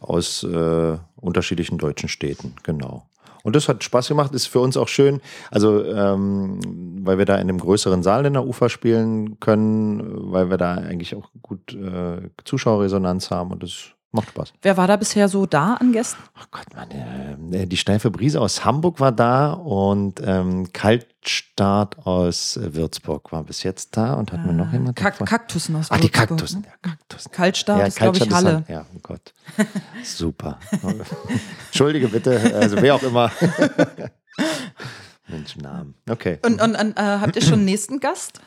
[0.01, 3.07] aus äh, unterschiedlichen deutschen Städten, genau.
[3.43, 6.61] Und das hat Spaß gemacht, ist für uns auch schön, also ähm,
[7.05, 10.75] weil wir da in einem größeren Saal in der Ufer spielen können, weil wir da
[10.75, 14.53] eigentlich auch gut äh, Zuschauerresonanz haben und das macht Spaß.
[14.63, 16.23] Wer war da bisher so da an Gästen?
[16.39, 22.57] Ach Gott, Mann, äh, die steife Brise aus Hamburg war da und ähm, Kaltstart aus
[22.57, 24.95] äh, Würzburg war bis jetzt da und hatten wir noch jemanden?
[24.95, 26.61] Kak Kaktussen aus Ach, die Würzburg, Kaktussen.
[26.61, 26.67] ne?
[26.69, 27.33] Ja, Kaktussen.
[27.33, 28.53] Kaltstart ist, glaube ich, Halle.
[28.53, 29.33] dann- Ja, oh Gott.
[30.05, 30.59] Super.
[31.67, 33.31] Entschuldige bitte, also wer auch immer.
[35.29, 35.95] Mensch, Namen.
[36.11, 36.39] Okay.
[36.45, 38.41] Und, und, und äh, habt ihr schon einen nächsten Gast?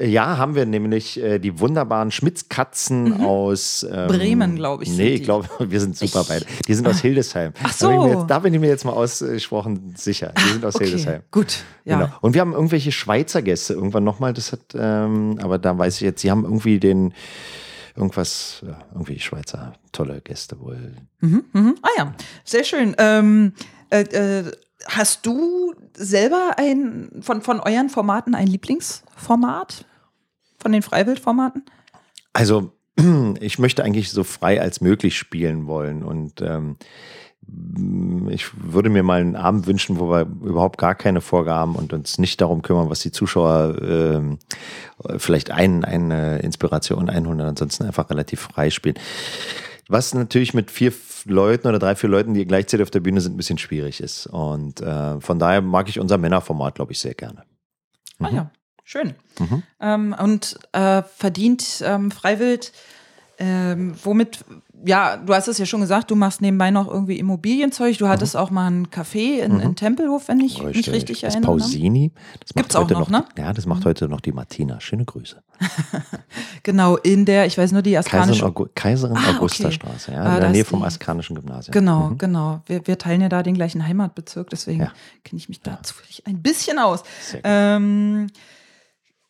[0.00, 4.08] Ja, haben wir nämlich äh, die wunderbaren Schmitzkatzen aus ähm, Mhm.
[4.08, 6.46] Bremen, glaub ich, Nee, ich glaube, wir sind super Ich- beide.
[6.66, 7.52] Die sind aus Hildesheim.
[7.62, 8.18] Ach Da bin, ich mir so.
[8.20, 10.32] jetzt, da bin ich mir jetzt mal ausgesprochen sicher.
[10.36, 11.22] Die sind aus Hildesheim.
[11.30, 11.62] gut.
[11.84, 11.98] Ja.
[12.00, 12.12] Genau.
[12.22, 16.00] Und wir haben irgendwelche Schweizer Gäste irgendwann nochmal, das hat, ähm, aber da weiß ich
[16.00, 17.14] jetzt, sie haben irgendwie den,
[17.96, 20.96] irgendwas, ja, irgendwie Schweizer, tolle Gäste wohl.
[21.20, 21.74] Mhm, mhm.
[21.82, 22.94] Ah ja, sehr schön.
[22.98, 23.52] Ähm,
[23.90, 24.50] äh, äh,
[24.86, 29.84] hast du selber ein von, von euren Formaten ein Lieblingsformat?
[30.58, 31.64] Von den Freiwildformaten?
[32.32, 32.72] Also,
[33.40, 36.76] ich möchte eigentlich so frei als möglich spielen wollen und ähm,
[38.30, 42.18] ich würde mir mal einen Abend wünschen, wo wir überhaupt gar keine Vorgaben und uns
[42.18, 44.38] nicht darum kümmern, was die Zuschauer ähm,
[45.18, 48.98] vielleicht ein, eine Inspiration einholen ansonsten einfach relativ frei spielen.
[49.88, 50.92] Was natürlich mit vier
[51.26, 54.26] Leuten oder drei, vier Leuten, die gleichzeitig auf der Bühne sind, ein bisschen schwierig ist.
[54.26, 57.44] Und äh, von daher mag ich unser Männerformat, glaube ich, sehr gerne.
[58.18, 58.50] Ah ja,
[58.84, 59.14] schön.
[59.38, 59.62] Mhm.
[59.80, 62.72] Ähm, und äh, verdient ähm, Freiwild,
[63.38, 64.44] ähm, womit
[64.86, 67.96] ja, du hast es ja schon gesagt, du machst nebenbei noch irgendwie Immobilienzeug.
[67.98, 68.40] Du hattest mhm.
[68.40, 69.60] auch mal ein Café in, mhm.
[69.60, 70.86] in Tempelhof, wenn ich richtig.
[70.86, 71.52] mich richtig das erinnere.
[71.52, 72.12] Pausini.
[72.40, 73.24] Das Gibt's auch noch, noch, ne?
[73.38, 73.86] Ja, das macht mhm.
[73.86, 74.80] heute noch die Martina.
[74.80, 75.42] Schöne Grüße.
[76.62, 78.42] genau, in der, ich weiß nur die askanische...
[78.42, 79.74] Kaiserin, Kaiserin ah, Augusta okay.
[79.74, 81.72] Straße, ja, ah, in der Nähe vom askanischen Gymnasium.
[81.72, 82.18] Genau, mhm.
[82.18, 82.62] genau.
[82.66, 84.92] Wir, wir, teilen ja da den gleichen Heimatbezirk, deswegen ja.
[85.22, 85.82] kenne ich mich da ja.
[85.82, 87.02] zufällig ein bisschen aus.
[87.42, 88.26] Ähm,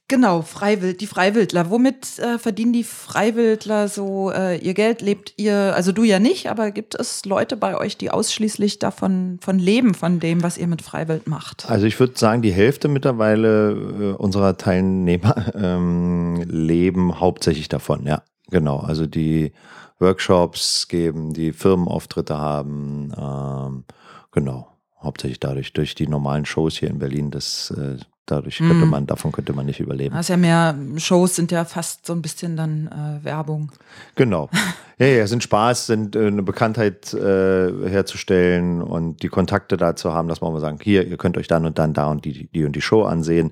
[0.07, 1.71] Genau, Freiwild, die Freiwildler.
[1.71, 5.01] Womit äh, verdienen die Freiwildler so äh, ihr Geld?
[5.01, 9.38] Lebt ihr, also du ja nicht, aber gibt es Leute bei euch, die ausschließlich davon
[9.40, 11.71] von leben, von dem, was ihr mit Freiwild macht?
[11.71, 18.23] Also ich würde sagen, die Hälfte mittlerweile äh, unserer Teilnehmer ähm, leben hauptsächlich davon, ja.
[18.51, 19.53] Genau, also die
[19.99, 23.85] Workshops geben, die Firmenauftritte haben, ähm,
[24.33, 24.69] genau,
[25.01, 28.90] hauptsächlich dadurch, durch die normalen Shows hier in Berlin, das äh, Dadurch könnte mhm.
[28.90, 30.14] man, davon könnte man nicht überleben.
[30.14, 33.72] Das ist ja mehr, Shows sind ja fast so ein bisschen dann äh, Werbung.
[34.14, 34.48] Genau.
[34.96, 40.28] Ja, ja, sind Spaß, sind äh, eine Bekanntheit äh, herzustellen und die Kontakte dazu haben,
[40.28, 42.64] dass man mal sagen, hier, ihr könnt euch dann und dann da und die, die
[42.64, 43.50] und die Show ansehen.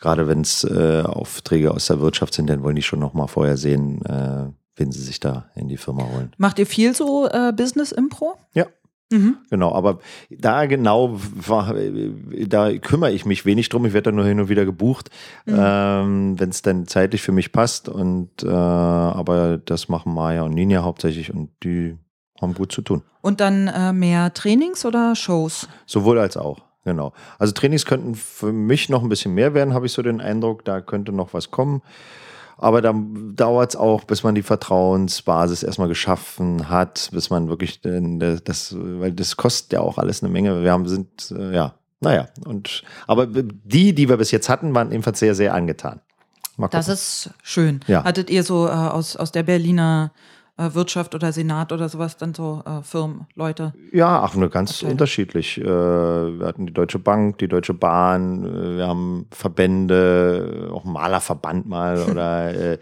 [0.00, 3.28] Gerade wenn es äh, Aufträge aus der Wirtschaft sind, dann wollen die schon noch mal
[3.28, 6.32] vorher sehen, äh, wen sie sich da in die Firma holen.
[6.38, 8.34] Macht ihr viel so äh, Business Impro?
[8.52, 8.66] Ja,
[9.12, 9.36] Mhm.
[9.50, 9.98] Genau, aber
[10.30, 11.74] da genau war,
[12.46, 13.84] da kümmere ich mich wenig drum.
[13.86, 15.10] Ich werde da nur hin und wieder gebucht,
[15.46, 15.56] mhm.
[15.58, 17.88] ähm, wenn es dann zeitlich für mich passt.
[17.88, 21.96] Und äh, aber das machen Maya und Ninja hauptsächlich und die
[22.40, 23.02] haben gut zu tun.
[23.20, 25.68] Und dann äh, mehr Trainings oder Shows?
[25.86, 26.62] Sowohl als auch.
[26.84, 27.12] Genau.
[27.38, 30.64] Also Trainings könnten für mich noch ein bisschen mehr werden, habe ich so den Eindruck.
[30.64, 31.80] Da könnte noch was kommen.
[32.56, 37.80] Aber dann dauert es auch, bis man die Vertrauensbasis erstmal geschaffen hat, bis man wirklich
[37.80, 40.62] das, weil das kostet ja auch alles eine Menge.
[40.62, 44.92] Wir haben, sind, äh, ja, naja, und aber die, die wir bis jetzt hatten, waren
[44.92, 46.00] ebenfalls sehr, sehr angetan.
[46.70, 47.80] Das ist schön.
[47.88, 48.04] Ja.
[48.04, 52.32] Hattet ihr so äh, aus, aus der Berliner äh, Wirtschaft oder Senat oder sowas, dann
[52.32, 53.72] so äh, Firmen, Leute?
[53.92, 54.92] Ja, ach, nur ganz Abteilung.
[54.92, 55.60] unterschiedlich.
[55.60, 61.66] Äh, wir hatten die Deutsche Bank, die Deutsche Bahn, äh, wir haben Verbände, auch Malerverband
[61.66, 62.78] mal oder äh,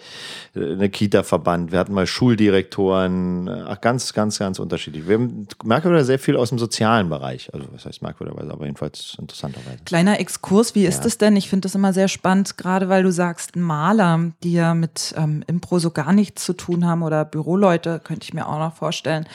[0.55, 5.09] eine Kita-Verband, wir hatten mal Schuldirektoren, ach, ganz, ganz, ganz unterschiedlich.
[5.09, 9.17] Wir haben merkwürdigerweise sehr viel aus dem sozialen Bereich, also was heißt merkwürdigerweise, aber jedenfalls
[9.19, 9.79] interessanterweise.
[9.87, 11.05] Kleiner Exkurs, wie ist ja.
[11.05, 11.37] das denn?
[11.37, 15.43] Ich finde das immer sehr spannend, gerade weil du sagst, Maler, die ja mit ähm,
[15.47, 18.75] Impro so gar nichts zu tun haben oder Büro Leute, könnte ich mir auch noch
[18.75, 19.27] vorstellen.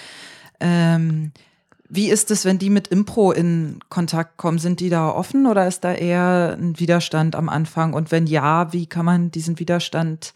[0.59, 1.31] Ähm,
[1.89, 4.59] wie ist es, wenn die mit Impro in Kontakt kommen?
[4.59, 7.93] Sind die da offen oder ist da eher ein Widerstand am Anfang?
[7.93, 10.33] Und wenn ja, wie kann man diesen Widerstand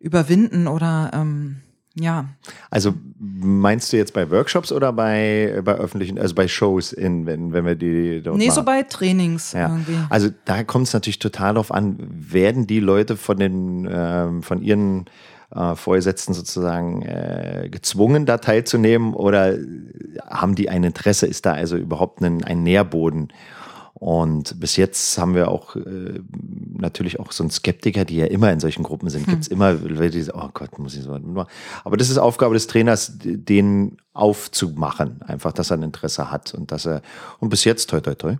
[0.00, 1.60] überwinden oder ähm,
[2.00, 2.26] ja.
[2.70, 7.52] Also meinst du jetzt bei Workshops oder bei, bei öffentlichen, also bei Shows, in, wenn,
[7.52, 8.54] wenn wir die dort Nee, machen?
[8.54, 9.68] so bei Trainings ja.
[9.68, 9.98] irgendwie.
[10.08, 14.62] Also da kommt es natürlich total darauf an, werden die Leute von den ähm, von
[14.62, 15.06] ihren
[15.54, 19.56] äh, Vorgesetzten sozusagen äh, gezwungen, da teilzunehmen oder
[20.26, 21.26] haben die ein Interesse?
[21.26, 23.32] Ist da also überhaupt ein, ein Nährboden?
[23.94, 26.20] Und bis jetzt haben wir auch äh,
[26.72, 29.26] natürlich auch so einen Skeptiker, die ja immer in solchen Gruppen sind.
[29.26, 29.32] Hm.
[29.32, 31.48] Gibt es immer Leute, die sagen, oh Gott, muss ich so machen.
[31.82, 35.20] Aber das ist Aufgabe des Trainers, den aufzumachen.
[35.22, 37.02] Einfach, dass er ein Interesse hat und dass er,
[37.40, 38.36] und bis jetzt, toi, toi, toi,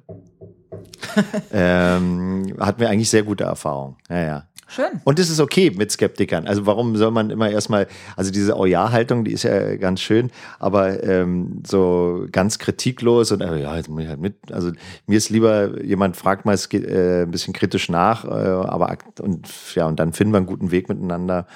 [1.52, 3.96] ähm, hatten wir eigentlich sehr gute Erfahrungen.
[4.08, 4.47] Ja, ja.
[4.70, 5.00] Schön.
[5.04, 6.46] Und es ist okay mit Skeptikern.
[6.46, 10.30] Also warum soll man immer erstmal, also diese Oh ja-Haltung, die ist ja ganz schön,
[10.58, 14.52] aber ähm, so ganz kritiklos und äh, ja, jetzt muss ich halt mit.
[14.52, 14.72] Also
[15.06, 19.86] mir ist lieber, jemand fragt mal äh, ein bisschen kritisch nach, äh, aber und ja,
[19.86, 21.46] und dann finden wir einen guten Weg miteinander.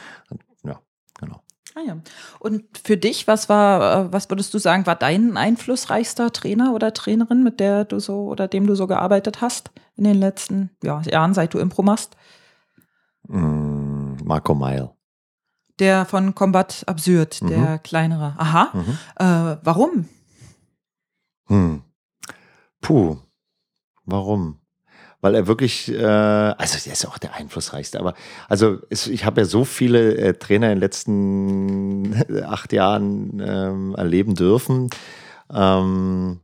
[0.64, 0.80] Ja,
[1.20, 1.42] genau.
[1.74, 1.96] Ah ja.
[2.38, 6.94] Und für dich, was war, äh, was würdest du sagen, war dein einflussreichster Trainer oder
[6.94, 11.02] Trainerin, mit der du so oder dem du so gearbeitet hast in den letzten ja,
[11.02, 12.16] Jahren, seit du Impro machst?
[14.24, 14.90] Marco Meil.
[15.78, 17.48] Der von Combat Absurd, mhm.
[17.48, 18.34] der kleinere.
[18.38, 18.70] Aha.
[18.72, 18.98] Mhm.
[19.16, 20.08] Äh, warum?
[21.48, 21.82] Hm.
[22.80, 23.18] Puh.
[24.04, 24.58] Warum?
[25.20, 28.14] Weil er wirklich, äh, also der ist ja auch der einflussreichste, aber
[28.48, 33.94] also es, ich habe ja so viele äh, Trainer in den letzten acht Jahren ähm,
[33.94, 34.90] erleben dürfen.
[35.52, 36.40] Ähm,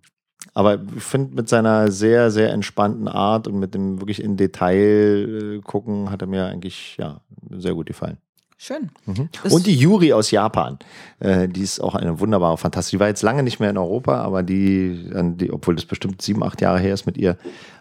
[0.59, 5.59] aber ich finde, mit seiner sehr, sehr entspannten Art und mit dem wirklich in Detail
[5.59, 8.17] äh, gucken, hat er mir eigentlich ja, sehr gut gefallen.
[8.57, 8.91] Schön.
[9.07, 9.29] Mhm.
[9.51, 10.81] Und die Yuri aus Japan,
[11.21, 12.97] äh, die ist auch eine wunderbare, fantastische.
[12.97, 16.43] Die war jetzt lange nicht mehr in Europa, aber die, die obwohl das bestimmt sieben,
[16.43, 17.39] acht Jahre her ist mit ihr,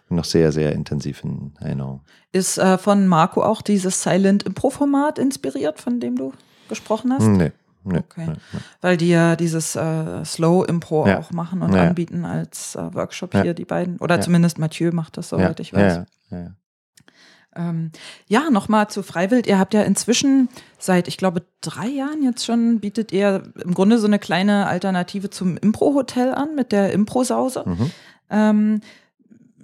[0.09, 2.01] noch sehr, sehr intensiv in Erinnerung.
[2.31, 6.31] Ist äh, von Marco auch dieses Silent Impro-Format inspiriert, von dem du
[6.69, 7.25] gesprochen hast?
[7.25, 7.53] Nee.
[7.93, 8.25] Nee, okay.
[8.27, 8.59] Nee, nee.
[8.81, 11.19] Weil die ja dieses äh, Slow Impro ja.
[11.19, 11.87] auch machen und ja.
[11.87, 13.97] anbieten als äh, Workshop hier, die beiden.
[13.97, 16.03] Oder zumindest Mathieu macht das, soweit ich weiß.
[17.57, 17.91] Ähm,
[18.27, 19.47] ja, nochmal zu Freiwild.
[19.47, 23.97] Ihr habt ja inzwischen seit, ich glaube, drei Jahren jetzt schon, bietet ihr im Grunde
[23.97, 27.63] so eine kleine Alternative zum Impro-Hotel an mit der Impro-Sause.
[27.65, 27.91] Mhm.
[28.29, 28.81] Ähm,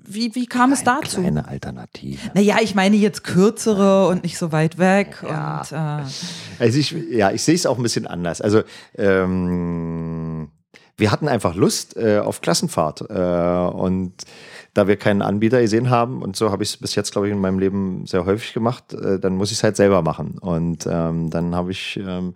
[0.05, 1.21] wie, wie kam Kleine, es dazu?
[1.21, 2.19] Eine Alternative.
[2.33, 5.23] Naja, ich meine jetzt kürzere und nicht so weit weg.
[5.23, 5.61] Ja.
[5.61, 8.41] Und, äh also ich, ja, ich sehe es auch ein bisschen anders.
[8.41, 8.63] Also
[8.95, 10.49] ähm,
[10.97, 14.13] wir hatten einfach Lust äh, auf Klassenfahrt äh, und
[14.73, 17.33] da wir keinen Anbieter gesehen haben und so habe ich es bis jetzt, glaube ich,
[17.33, 20.37] in meinem Leben sehr häufig gemacht, äh, dann muss ich es halt selber machen.
[20.39, 22.33] Und ähm, dann habe ich ähm,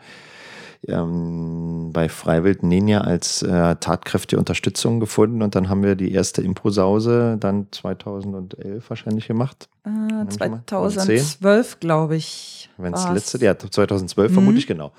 [0.87, 6.41] ähm, bei Freiwild Ninja als äh, tatkräftige Unterstützung gefunden und dann haben wir die erste
[6.41, 9.69] Improsause dann 2011 wahrscheinlich gemacht.
[9.85, 12.69] Äh, 2012, glaube ich.
[12.77, 14.33] Wenn es letzte, ja, 2012 mhm.
[14.33, 14.91] vermutlich genau.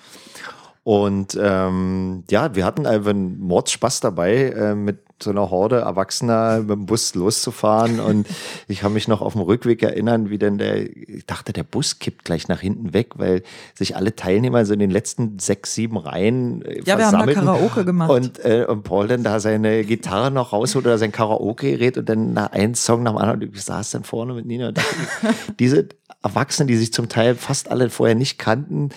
[0.85, 6.61] Und ähm, ja, wir hatten einfach einen Mordspaß dabei, äh, mit so einer Horde Erwachsener
[6.61, 8.01] mit dem Bus loszufahren.
[8.01, 8.27] Und
[8.69, 11.99] ich kann mich noch auf dem Rückweg erinnern, wie denn der, ich dachte, der Bus
[11.99, 13.43] kippt gleich nach hinten weg, weil
[13.75, 17.33] sich alle Teilnehmer so in den letzten sechs, sieben Reihen äh, Ja, wir haben da
[17.33, 18.11] Karaoke gemacht.
[18.11, 22.33] Und, äh, und Paul dann da seine Gitarre noch rausholt oder sein Karaoke-Gerät und dann
[22.33, 23.43] nach einem Song nach dem anderen.
[23.43, 24.95] Und ich saß dann vorne mit Nina und dachte,
[25.59, 25.89] diese
[26.23, 28.91] Erwachsenen, die sich zum Teil fast alle vorher nicht kannten,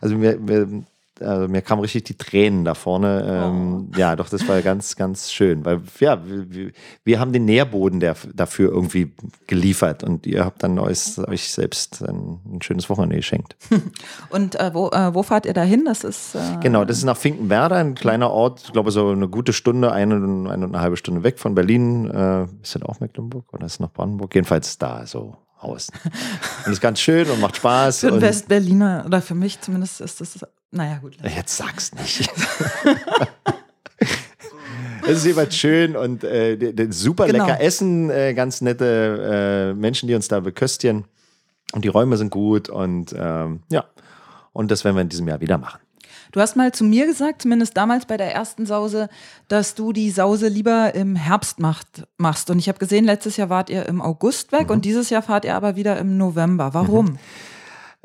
[0.00, 0.84] also mir, mir
[1.20, 3.24] also mir kamen richtig die Tränen da vorne.
[3.26, 3.98] Ähm, oh.
[3.98, 6.72] Ja, doch, das war ganz, ganz schön, weil ja, wir,
[7.04, 9.12] wir haben den Nährboden der, dafür irgendwie
[9.46, 13.56] geliefert und ihr habt dann euch, euch selbst ein, ein schönes Wochenende geschenkt.
[14.30, 15.84] Und äh, wo, äh, wo fahrt ihr da hin?
[15.84, 19.28] Das ist äh genau, das ist nach Finkenwerder, ein kleiner Ort, ich glaube so eine
[19.28, 22.10] gute Stunde, eine, eine und eine halbe Stunde weg von Berlin.
[22.10, 24.34] Äh, ist das auch Mecklenburg oder ist es noch Brandenburg?
[24.34, 25.94] Jedenfalls da so außen.
[26.66, 28.00] Und ist ganz schön und macht Spaß.
[28.00, 31.16] Für einen Westberliner oder für mich zumindest ist das naja, gut.
[31.22, 32.28] Jetzt sag's nicht.
[35.06, 37.46] Es ist jeweils schön und äh, super genau.
[37.46, 41.04] lecker Essen, äh, ganz nette äh, Menschen, die uns da beköstigen.
[41.72, 43.84] Und die Räume sind gut und ähm, ja.
[44.52, 45.80] Und das werden wir in diesem Jahr wieder machen.
[46.34, 49.08] Du hast mal zu mir gesagt, zumindest damals bei der ersten Sause,
[49.46, 52.50] dass du die Sause lieber im Herbst macht, machst.
[52.50, 54.70] Und ich habe gesehen, letztes Jahr wart ihr im August weg mhm.
[54.70, 56.74] und dieses Jahr fahrt ihr aber wieder im November.
[56.74, 57.06] Warum?
[57.06, 57.18] Mhm.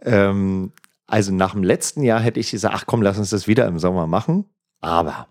[0.03, 0.71] Ähm,
[1.07, 3.79] also nach dem letzten Jahr hätte ich gesagt, ach komm, lass uns das wieder im
[3.79, 4.45] Sommer machen.
[4.79, 5.27] Aber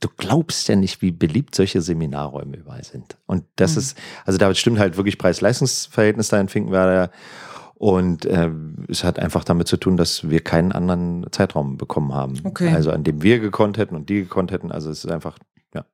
[0.00, 3.16] du glaubst ja nicht, wie beliebt solche Seminarräume überall sind.
[3.24, 3.78] Und das mhm.
[3.78, 7.10] ist, also da stimmt halt wirklich Preis-Leistungs-Verhältnis da in Finkenwerder.
[7.78, 8.50] Und äh,
[8.88, 12.40] es hat einfach damit zu tun, dass wir keinen anderen Zeitraum bekommen haben.
[12.44, 12.70] Okay.
[12.70, 14.72] Also an dem wir gekonnt hätten und die gekonnt hätten.
[14.72, 15.38] Also es ist einfach,
[15.74, 15.84] ja.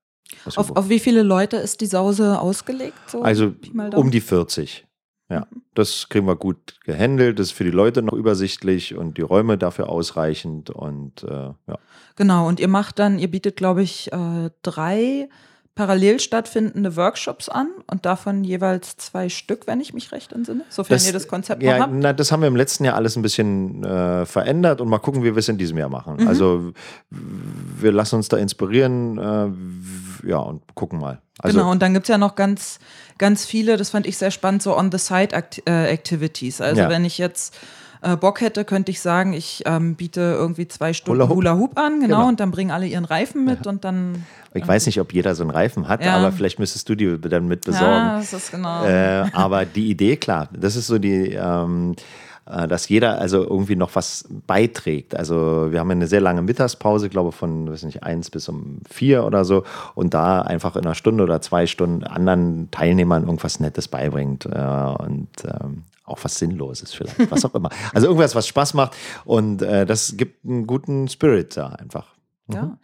[0.54, 2.96] Auf, auf wie viele Leute ist die Sause ausgelegt?
[3.08, 3.52] So also
[3.94, 4.86] um die 40.
[5.28, 7.38] Ja, das kriegen wir gut gehandelt.
[7.38, 11.30] Das ist für die Leute noch übersichtlich und die Räume dafür ausreichend und äh,
[11.66, 11.78] ja.
[12.16, 15.28] Genau, und ihr macht dann, ihr bietet, glaube ich, äh, drei
[15.74, 20.96] parallel stattfindende Workshops an und davon jeweils zwei Stück, wenn ich mich recht entsinne, sofern
[20.96, 21.94] das, ihr das Konzept ja, noch habt.
[21.94, 25.22] Na, das haben wir im letzten Jahr alles ein bisschen äh, verändert und mal gucken,
[25.22, 26.16] wie wir es in diesem Jahr machen.
[26.18, 26.28] Mhm.
[26.28, 26.72] Also
[27.10, 31.22] wir lassen uns da inspirieren, äh, ja, und gucken mal.
[31.38, 32.78] Also, genau, und dann gibt es ja noch ganz,
[33.16, 36.60] ganz viele, das fand ich sehr spannend, so On-the-Side-Activities.
[36.60, 36.88] Äh, also ja.
[36.90, 37.56] wenn ich jetzt
[38.02, 41.52] äh, Bock hätte, könnte ich sagen, ich ähm, biete irgendwie zwei Stunden Hula Hoop, Hula
[41.52, 43.70] -Hoop an, genau, genau, und dann bringen alle ihren Reifen mit ja.
[43.70, 44.26] und dann.
[44.54, 46.16] Ich weiß nicht, ob jeder so einen Reifen hat, ja.
[46.16, 47.86] aber vielleicht müsstest du die dann mit besorgen.
[47.86, 48.84] Ja, das ist genau.
[48.84, 51.32] Äh, aber die Idee, klar, das ist so die.
[51.32, 52.02] Ähm, äh,
[52.44, 55.16] dass jeder also irgendwie noch was beiträgt.
[55.16, 58.80] Also wir haben eine sehr lange Mittagspause, glaube ich, von weiß nicht, eins bis um
[58.90, 63.60] vier oder so und da einfach in einer Stunde oder zwei Stunden anderen Teilnehmern irgendwas
[63.60, 67.70] Nettes beibringt äh, und ähm, auch was Sinnloses vielleicht, was auch immer.
[67.94, 72.08] Also irgendwas, was Spaß macht und äh, das gibt einen guten Spirit da einfach.
[72.48, 72.54] Mhm.
[72.54, 72.78] Ja.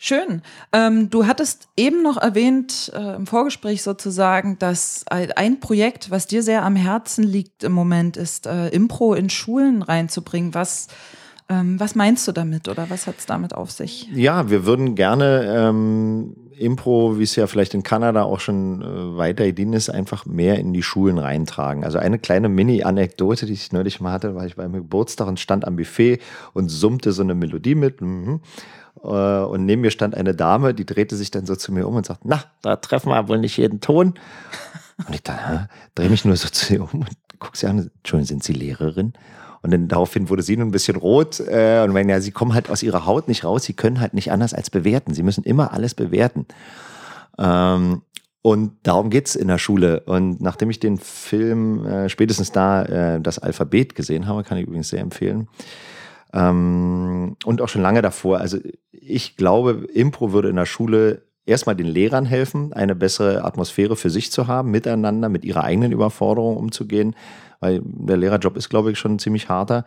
[0.00, 0.42] Schön.
[0.72, 6.44] Ähm, du hattest eben noch erwähnt, äh, im Vorgespräch sozusagen, dass ein Projekt, was dir
[6.44, 10.54] sehr am Herzen liegt im Moment, ist, äh, Impro in Schulen reinzubringen.
[10.54, 10.86] Was,
[11.48, 14.08] ähm, was meinst du damit oder was hat es damit auf sich?
[14.14, 19.16] Ja, wir würden gerne ähm, Impro, wie es ja vielleicht in Kanada auch schon äh,
[19.16, 21.82] weiter gedient ist, einfach mehr in die Schulen reintragen.
[21.82, 25.64] Also eine kleine Mini-Anekdote, die ich neulich mal hatte, weil ich beim Geburtstag und stand
[25.66, 26.20] am Buffet
[26.52, 28.00] und summte so eine Melodie mit.
[28.00, 28.40] Mhm.
[29.02, 31.96] Äh, und neben mir stand eine Dame, die drehte sich dann so zu mir um
[31.96, 34.14] und sagt, na, da treffen wir wohl nicht jeden Ton.
[35.06, 38.26] Und ich dachte, drehe mich nur so zu ihr um und gucke sie an, Entschuldigung,
[38.26, 39.12] sind Sie Lehrerin?
[39.62, 42.52] Und dann daraufhin wurde sie nun ein bisschen rot äh, und wenn ja, sie kommen
[42.52, 45.14] halt aus ihrer Haut nicht raus, sie können halt nicht anders als bewerten.
[45.14, 46.46] Sie müssen immer alles bewerten.
[47.38, 48.02] Ähm,
[48.42, 50.00] und darum geht es in der Schule.
[50.00, 54.66] Und nachdem ich den Film äh, spätestens da äh, das Alphabet gesehen habe, kann ich
[54.66, 55.48] übrigens sehr empfehlen,
[56.32, 58.38] ähm, und auch schon lange davor.
[58.38, 58.58] Also
[58.92, 64.10] ich glaube, Impro würde in der Schule erstmal den Lehrern helfen, eine bessere Atmosphäre für
[64.10, 67.16] sich zu haben, miteinander, mit ihrer eigenen Überforderung umzugehen,
[67.60, 69.84] weil der Lehrerjob ist, glaube ich, schon ziemlich harter.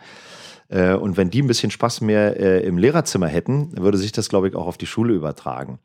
[0.70, 4.30] Äh, und wenn die ein bisschen Spaß mehr äh, im Lehrerzimmer hätten, würde sich das,
[4.30, 5.80] glaube ich, auch auf die Schule übertragen.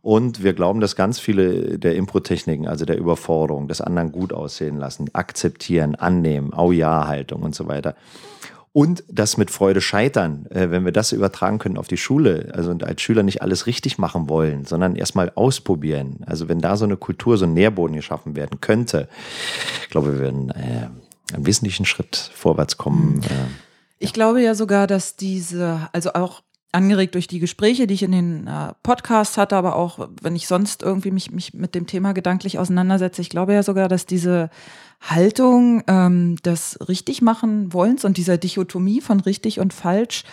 [0.00, 4.76] Und wir glauben, dass ganz viele der Impro-Techniken, also der Überforderung, des anderen gut aussehen
[4.76, 7.96] lassen, akzeptieren, annehmen, au ja Haltung und so weiter.
[8.76, 12.72] Und das mit Freude scheitern, äh, wenn wir das übertragen können auf die Schule, also
[12.82, 16.18] als Schüler nicht alles richtig machen wollen, sondern erstmal ausprobieren.
[16.26, 19.08] Also wenn da so eine Kultur, so ein Nährboden geschaffen werden könnte,
[19.80, 20.90] ich glaube, wir würden äh,
[21.32, 23.22] einen wesentlichen Schritt vorwärts kommen.
[23.22, 23.46] Äh,
[23.98, 26.42] ich glaube ja sogar, dass diese, also auch
[26.76, 30.46] angeregt durch die Gespräche, die ich in den äh, Podcasts hatte, aber auch wenn ich
[30.46, 34.50] sonst irgendwie mich, mich mit dem Thema gedanklich auseinandersetze, ich glaube ja sogar, dass diese
[35.00, 40.24] Haltung ähm, des Richtigmachen wollens und dieser Dichotomie von richtig und falsch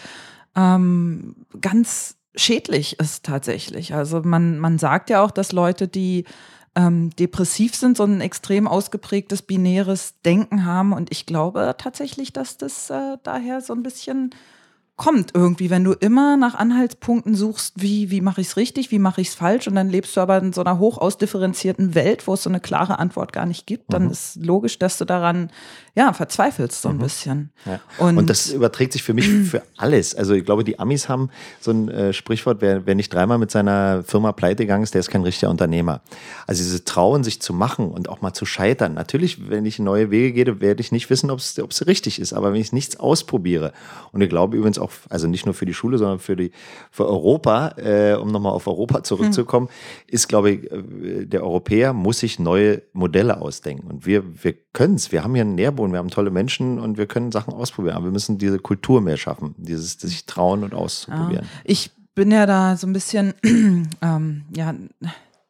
[0.55, 3.93] ähm, ganz schädlich ist tatsächlich.
[3.93, 6.25] Also man, man sagt ja auch, dass Leute, die
[6.75, 10.91] ähm, depressiv sind, so ein extrem ausgeprägtes binäres Denken haben.
[10.91, 14.31] Und ich glaube tatsächlich, dass das äh, daher so ein bisschen
[14.95, 18.99] kommt irgendwie, wenn du immer nach Anhaltspunkten suchst, wie, wie mache ich es richtig, wie
[18.99, 22.27] mache ich es falsch und dann lebst du aber in so einer hoch ausdifferenzierten Welt,
[22.27, 24.11] wo es so eine klare Antwort gar nicht gibt, dann mhm.
[24.11, 25.49] ist logisch, dass du daran
[25.95, 27.01] ja verzweifelst so ein mhm.
[27.01, 27.51] bisschen.
[27.65, 27.79] Ja.
[27.97, 30.15] Und, und, das überträgt sich für mich für alles.
[30.15, 31.29] Also ich glaube, die Amis haben
[31.59, 34.99] so ein äh, Sprichwort, wer, wer nicht dreimal mit seiner Firma pleite gegangen ist, der
[34.99, 36.01] ist kein richtiger Unternehmer.
[36.47, 38.93] Also dieses Trauen, sich zu machen und auch mal zu scheitern.
[38.93, 42.53] Natürlich, wenn ich neue Wege gehe, werde ich nicht wissen, ob es richtig ist, aber
[42.53, 43.71] wenn ich nichts ausprobiere
[44.11, 46.51] und ich glaube übrigens auch, also nicht nur für die Schule, sondern für, die,
[46.91, 49.73] für Europa, äh, um nochmal auf Europa zurückzukommen, hm.
[50.07, 53.87] ist, glaube ich, äh, der Europäer muss sich neue Modelle ausdenken.
[53.87, 55.11] Und wir, wir können es.
[55.11, 57.95] Wir haben hier einen Nährboden, wir haben tolle Menschen und wir können Sachen ausprobieren.
[57.95, 61.45] Aber wir müssen diese Kultur mehr schaffen, dieses sich trauen und auszuprobieren.
[61.45, 63.33] Ja, ich bin ja da so ein bisschen
[64.01, 64.73] ähm, ja,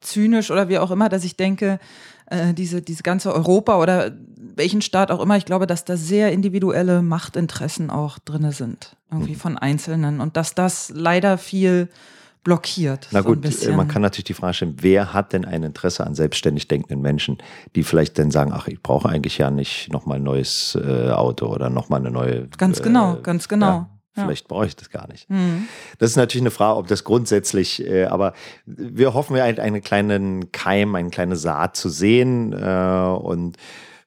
[0.02, 1.80] zynisch oder wie auch immer, dass ich denke,
[2.28, 4.12] äh, diese, diese ganze Europa oder
[4.56, 9.34] welchen Staat auch immer, ich glaube, dass da sehr individuelle Machtinteressen auch drin sind, irgendwie
[9.34, 9.40] mhm.
[9.40, 11.90] von Einzelnen und dass das leider viel
[12.44, 13.08] blockiert.
[13.12, 16.16] Na gut, so man kann natürlich die Frage stellen, wer hat denn ein Interesse an
[16.16, 17.38] selbstständig denkenden Menschen,
[17.76, 21.48] die vielleicht dann sagen, ach, ich brauche eigentlich ja nicht nochmal ein neues äh, Auto
[21.48, 22.48] oder nochmal eine neue.
[22.58, 23.88] Ganz genau, äh, ganz genau.
[24.16, 25.28] Ja, Vielleicht brauche ich das gar nicht.
[25.30, 25.68] Mhm.
[25.98, 28.34] Das ist natürlich eine Frage, ob das grundsätzlich, äh, aber
[28.66, 32.54] wir hoffen ja, einen kleinen Keim, eine kleine Saat zu sehen.
[32.54, 33.58] Äh, und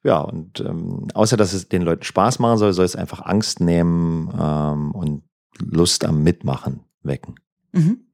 [0.04, 3.58] ja, und ähm, außer dass es den Leuten Spaß machen soll, soll es einfach Angst
[3.58, 5.24] nehmen ähm, und
[5.58, 7.34] Lust am Mitmachen wecken.
[7.72, 8.05] Mhm.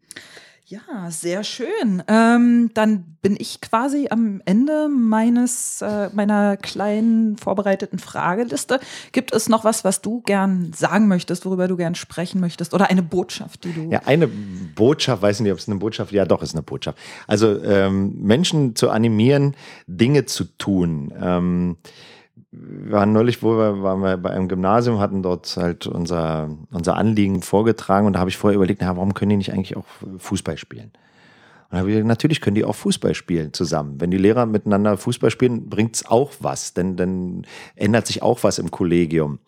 [0.73, 2.03] Ja, sehr schön.
[2.09, 8.81] Ähm, dann bin ich quasi am Ende meines äh, meiner kleinen vorbereiteten Frageliste.
[9.13, 12.89] Gibt es noch was, was du gern sagen möchtest, worüber du gern sprechen möchtest, oder
[12.89, 13.91] eine Botschaft, die du?
[13.91, 15.21] Ja, eine Botschaft.
[15.21, 16.11] Weiß nicht, ob es eine Botschaft.
[16.11, 16.97] Ja, doch, ist eine Botschaft.
[17.27, 19.55] Also ähm, Menschen zu animieren,
[19.87, 21.13] Dinge zu tun.
[21.21, 21.77] Ähm,
[22.53, 26.97] wir waren neulich, wo wir, waren wir bei einem Gymnasium, hatten dort halt unser, unser
[26.97, 29.87] Anliegen vorgetragen und da habe ich vorher überlegt, na, warum können die nicht eigentlich auch
[30.19, 30.93] Fußball spielen?
[31.71, 33.99] Und habe ich gesagt, natürlich können die auch Fußball spielen zusammen.
[33.99, 38.45] Wenn die Lehrer miteinander Fußball spielen, bringt es auch was, denn dann ändert sich auch
[38.45, 39.39] was im Kollegium.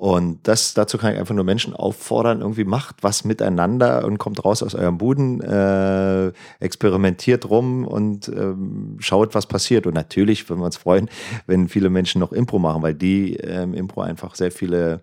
[0.00, 4.42] Und das, dazu kann ich einfach nur Menschen auffordern, irgendwie macht was miteinander und kommt
[4.42, 9.86] raus aus eurem Buden, äh, experimentiert rum und ähm, schaut, was passiert.
[9.86, 11.10] Und natürlich würden wir uns freuen,
[11.46, 15.02] wenn viele Menschen noch Impro machen, weil die ähm, Impro einfach sehr viele,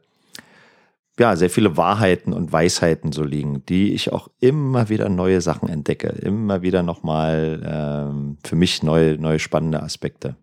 [1.19, 5.69] ja, sehr viele Wahrheiten und Weisheiten so liegen, die ich auch immer wieder neue Sachen
[5.69, 10.37] entdecke, immer wieder nochmal ähm, für mich neue, neue spannende Aspekte.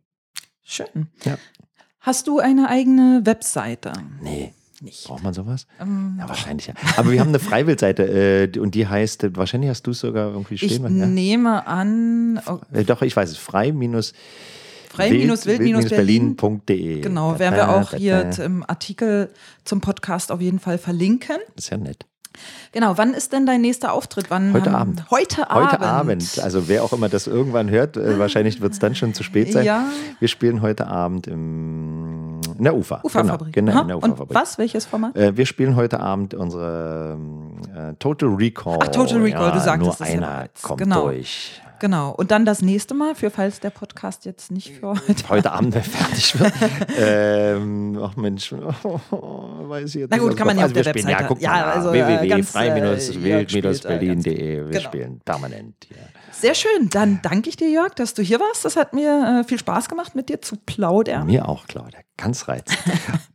[0.63, 1.09] Schön.
[1.25, 1.39] Ja.
[2.05, 3.93] Hast du eine eigene Webseite?
[4.23, 4.53] Nee.
[4.83, 5.07] Nicht.
[5.07, 5.67] Braucht man sowas?
[5.81, 6.75] Ähm, ja, wahrscheinlich ja.
[6.99, 10.59] Aber wir haben eine Freiwildseite äh, und die heißt, wahrscheinlich hast du es sogar irgendwie
[10.59, 10.85] stehen.
[10.85, 11.07] Ich ja?
[11.07, 12.43] nehme an.
[12.45, 12.81] Okay.
[12.81, 13.39] Äh, doch, ich weiß es.
[13.39, 14.13] Frei minus.
[14.91, 17.01] Frei-wild-berlin.de.
[17.01, 19.31] Genau, werden wir auch hier im Artikel
[19.65, 21.39] zum Podcast auf jeden Fall verlinken.
[21.57, 22.05] ist ja nett.
[22.73, 24.31] Genau, wann ist denn dein nächster Auftritt?
[24.31, 25.11] Wann, heute ähm, Abend.
[25.11, 25.73] Heute Abend.
[25.73, 26.41] Heute Abend.
[26.43, 29.53] Also wer auch immer das irgendwann hört, äh, wahrscheinlich wird es dann schon zu spät
[29.53, 29.65] sein.
[29.65, 29.87] Ja.
[30.19, 33.01] Wir spielen heute Abend im, in der UFA.
[33.03, 33.53] UFA-Fabrik.
[33.53, 34.31] Genau, genau in der UFA-Fabrik.
[34.31, 34.59] Und was?
[34.59, 35.17] Welches Format?
[35.17, 37.19] Äh, wir spielen heute Abend unsere
[37.75, 38.79] äh, Total Recall.
[38.83, 41.03] Ach, Total Recall, ja, du sagtest Nur einer ja kommt genau.
[41.03, 41.61] durch.
[41.81, 42.11] Genau.
[42.11, 45.75] Und dann das nächste Mal, für falls der Podcast jetzt nicht für heute, heute Abend
[45.75, 46.53] fertig wird.
[46.99, 50.39] ähm, ach Mensch, weiß ich jetzt Na gut, nicht.
[50.39, 51.11] kann man ja also auf der Webseite.
[51.11, 54.37] Ja, guck ja, also www.frei-wild-berlin.de.
[54.37, 54.81] Wir genau.
[54.81, 55.75] spielen permanent.
[55.91, 55.97] Ja.
[56.33, 56.89] Sehr schön.
[56.91, 58.65] Dann danke ich dir, Jörg, dass du hier warst.
[58.65, 61.27] Das hat mir äh, viel Spaß gemacht, mit dir zu plaudern.
[61.27, 62.01] Mir auch, Claudia.
[62.17, 62.79] Ganz reizend.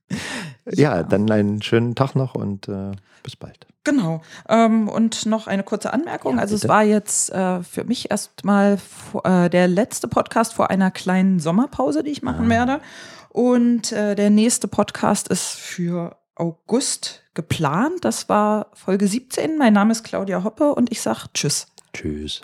[0.72, 2.92] ja, dann einen schönen Tag noch und äh,
[3.24, 3.69] bis bald.
[3.84, 4.22] Genau.
[4.48, 6.36] Ähm, und noch eine kurze Anmerkung.
[6.36, 8.78] Ja, also es war jetzt äh, für mich erstmal
[9.24, 12.50] äh, der letzte Podcast vor einer kleinen Sommerpause, die ich machen Ah.
[12.50, 12.82] werde.
[13.30, 18.04] Und äh, der nächste Podcast ist für August geplant.
[18.04, 19.58] Das war Folge 17.
[19.58, 21.68] Mein Name ist Claudia Hoppe und ich sage Tschüss.
[21.94, 22.42] Tschüss.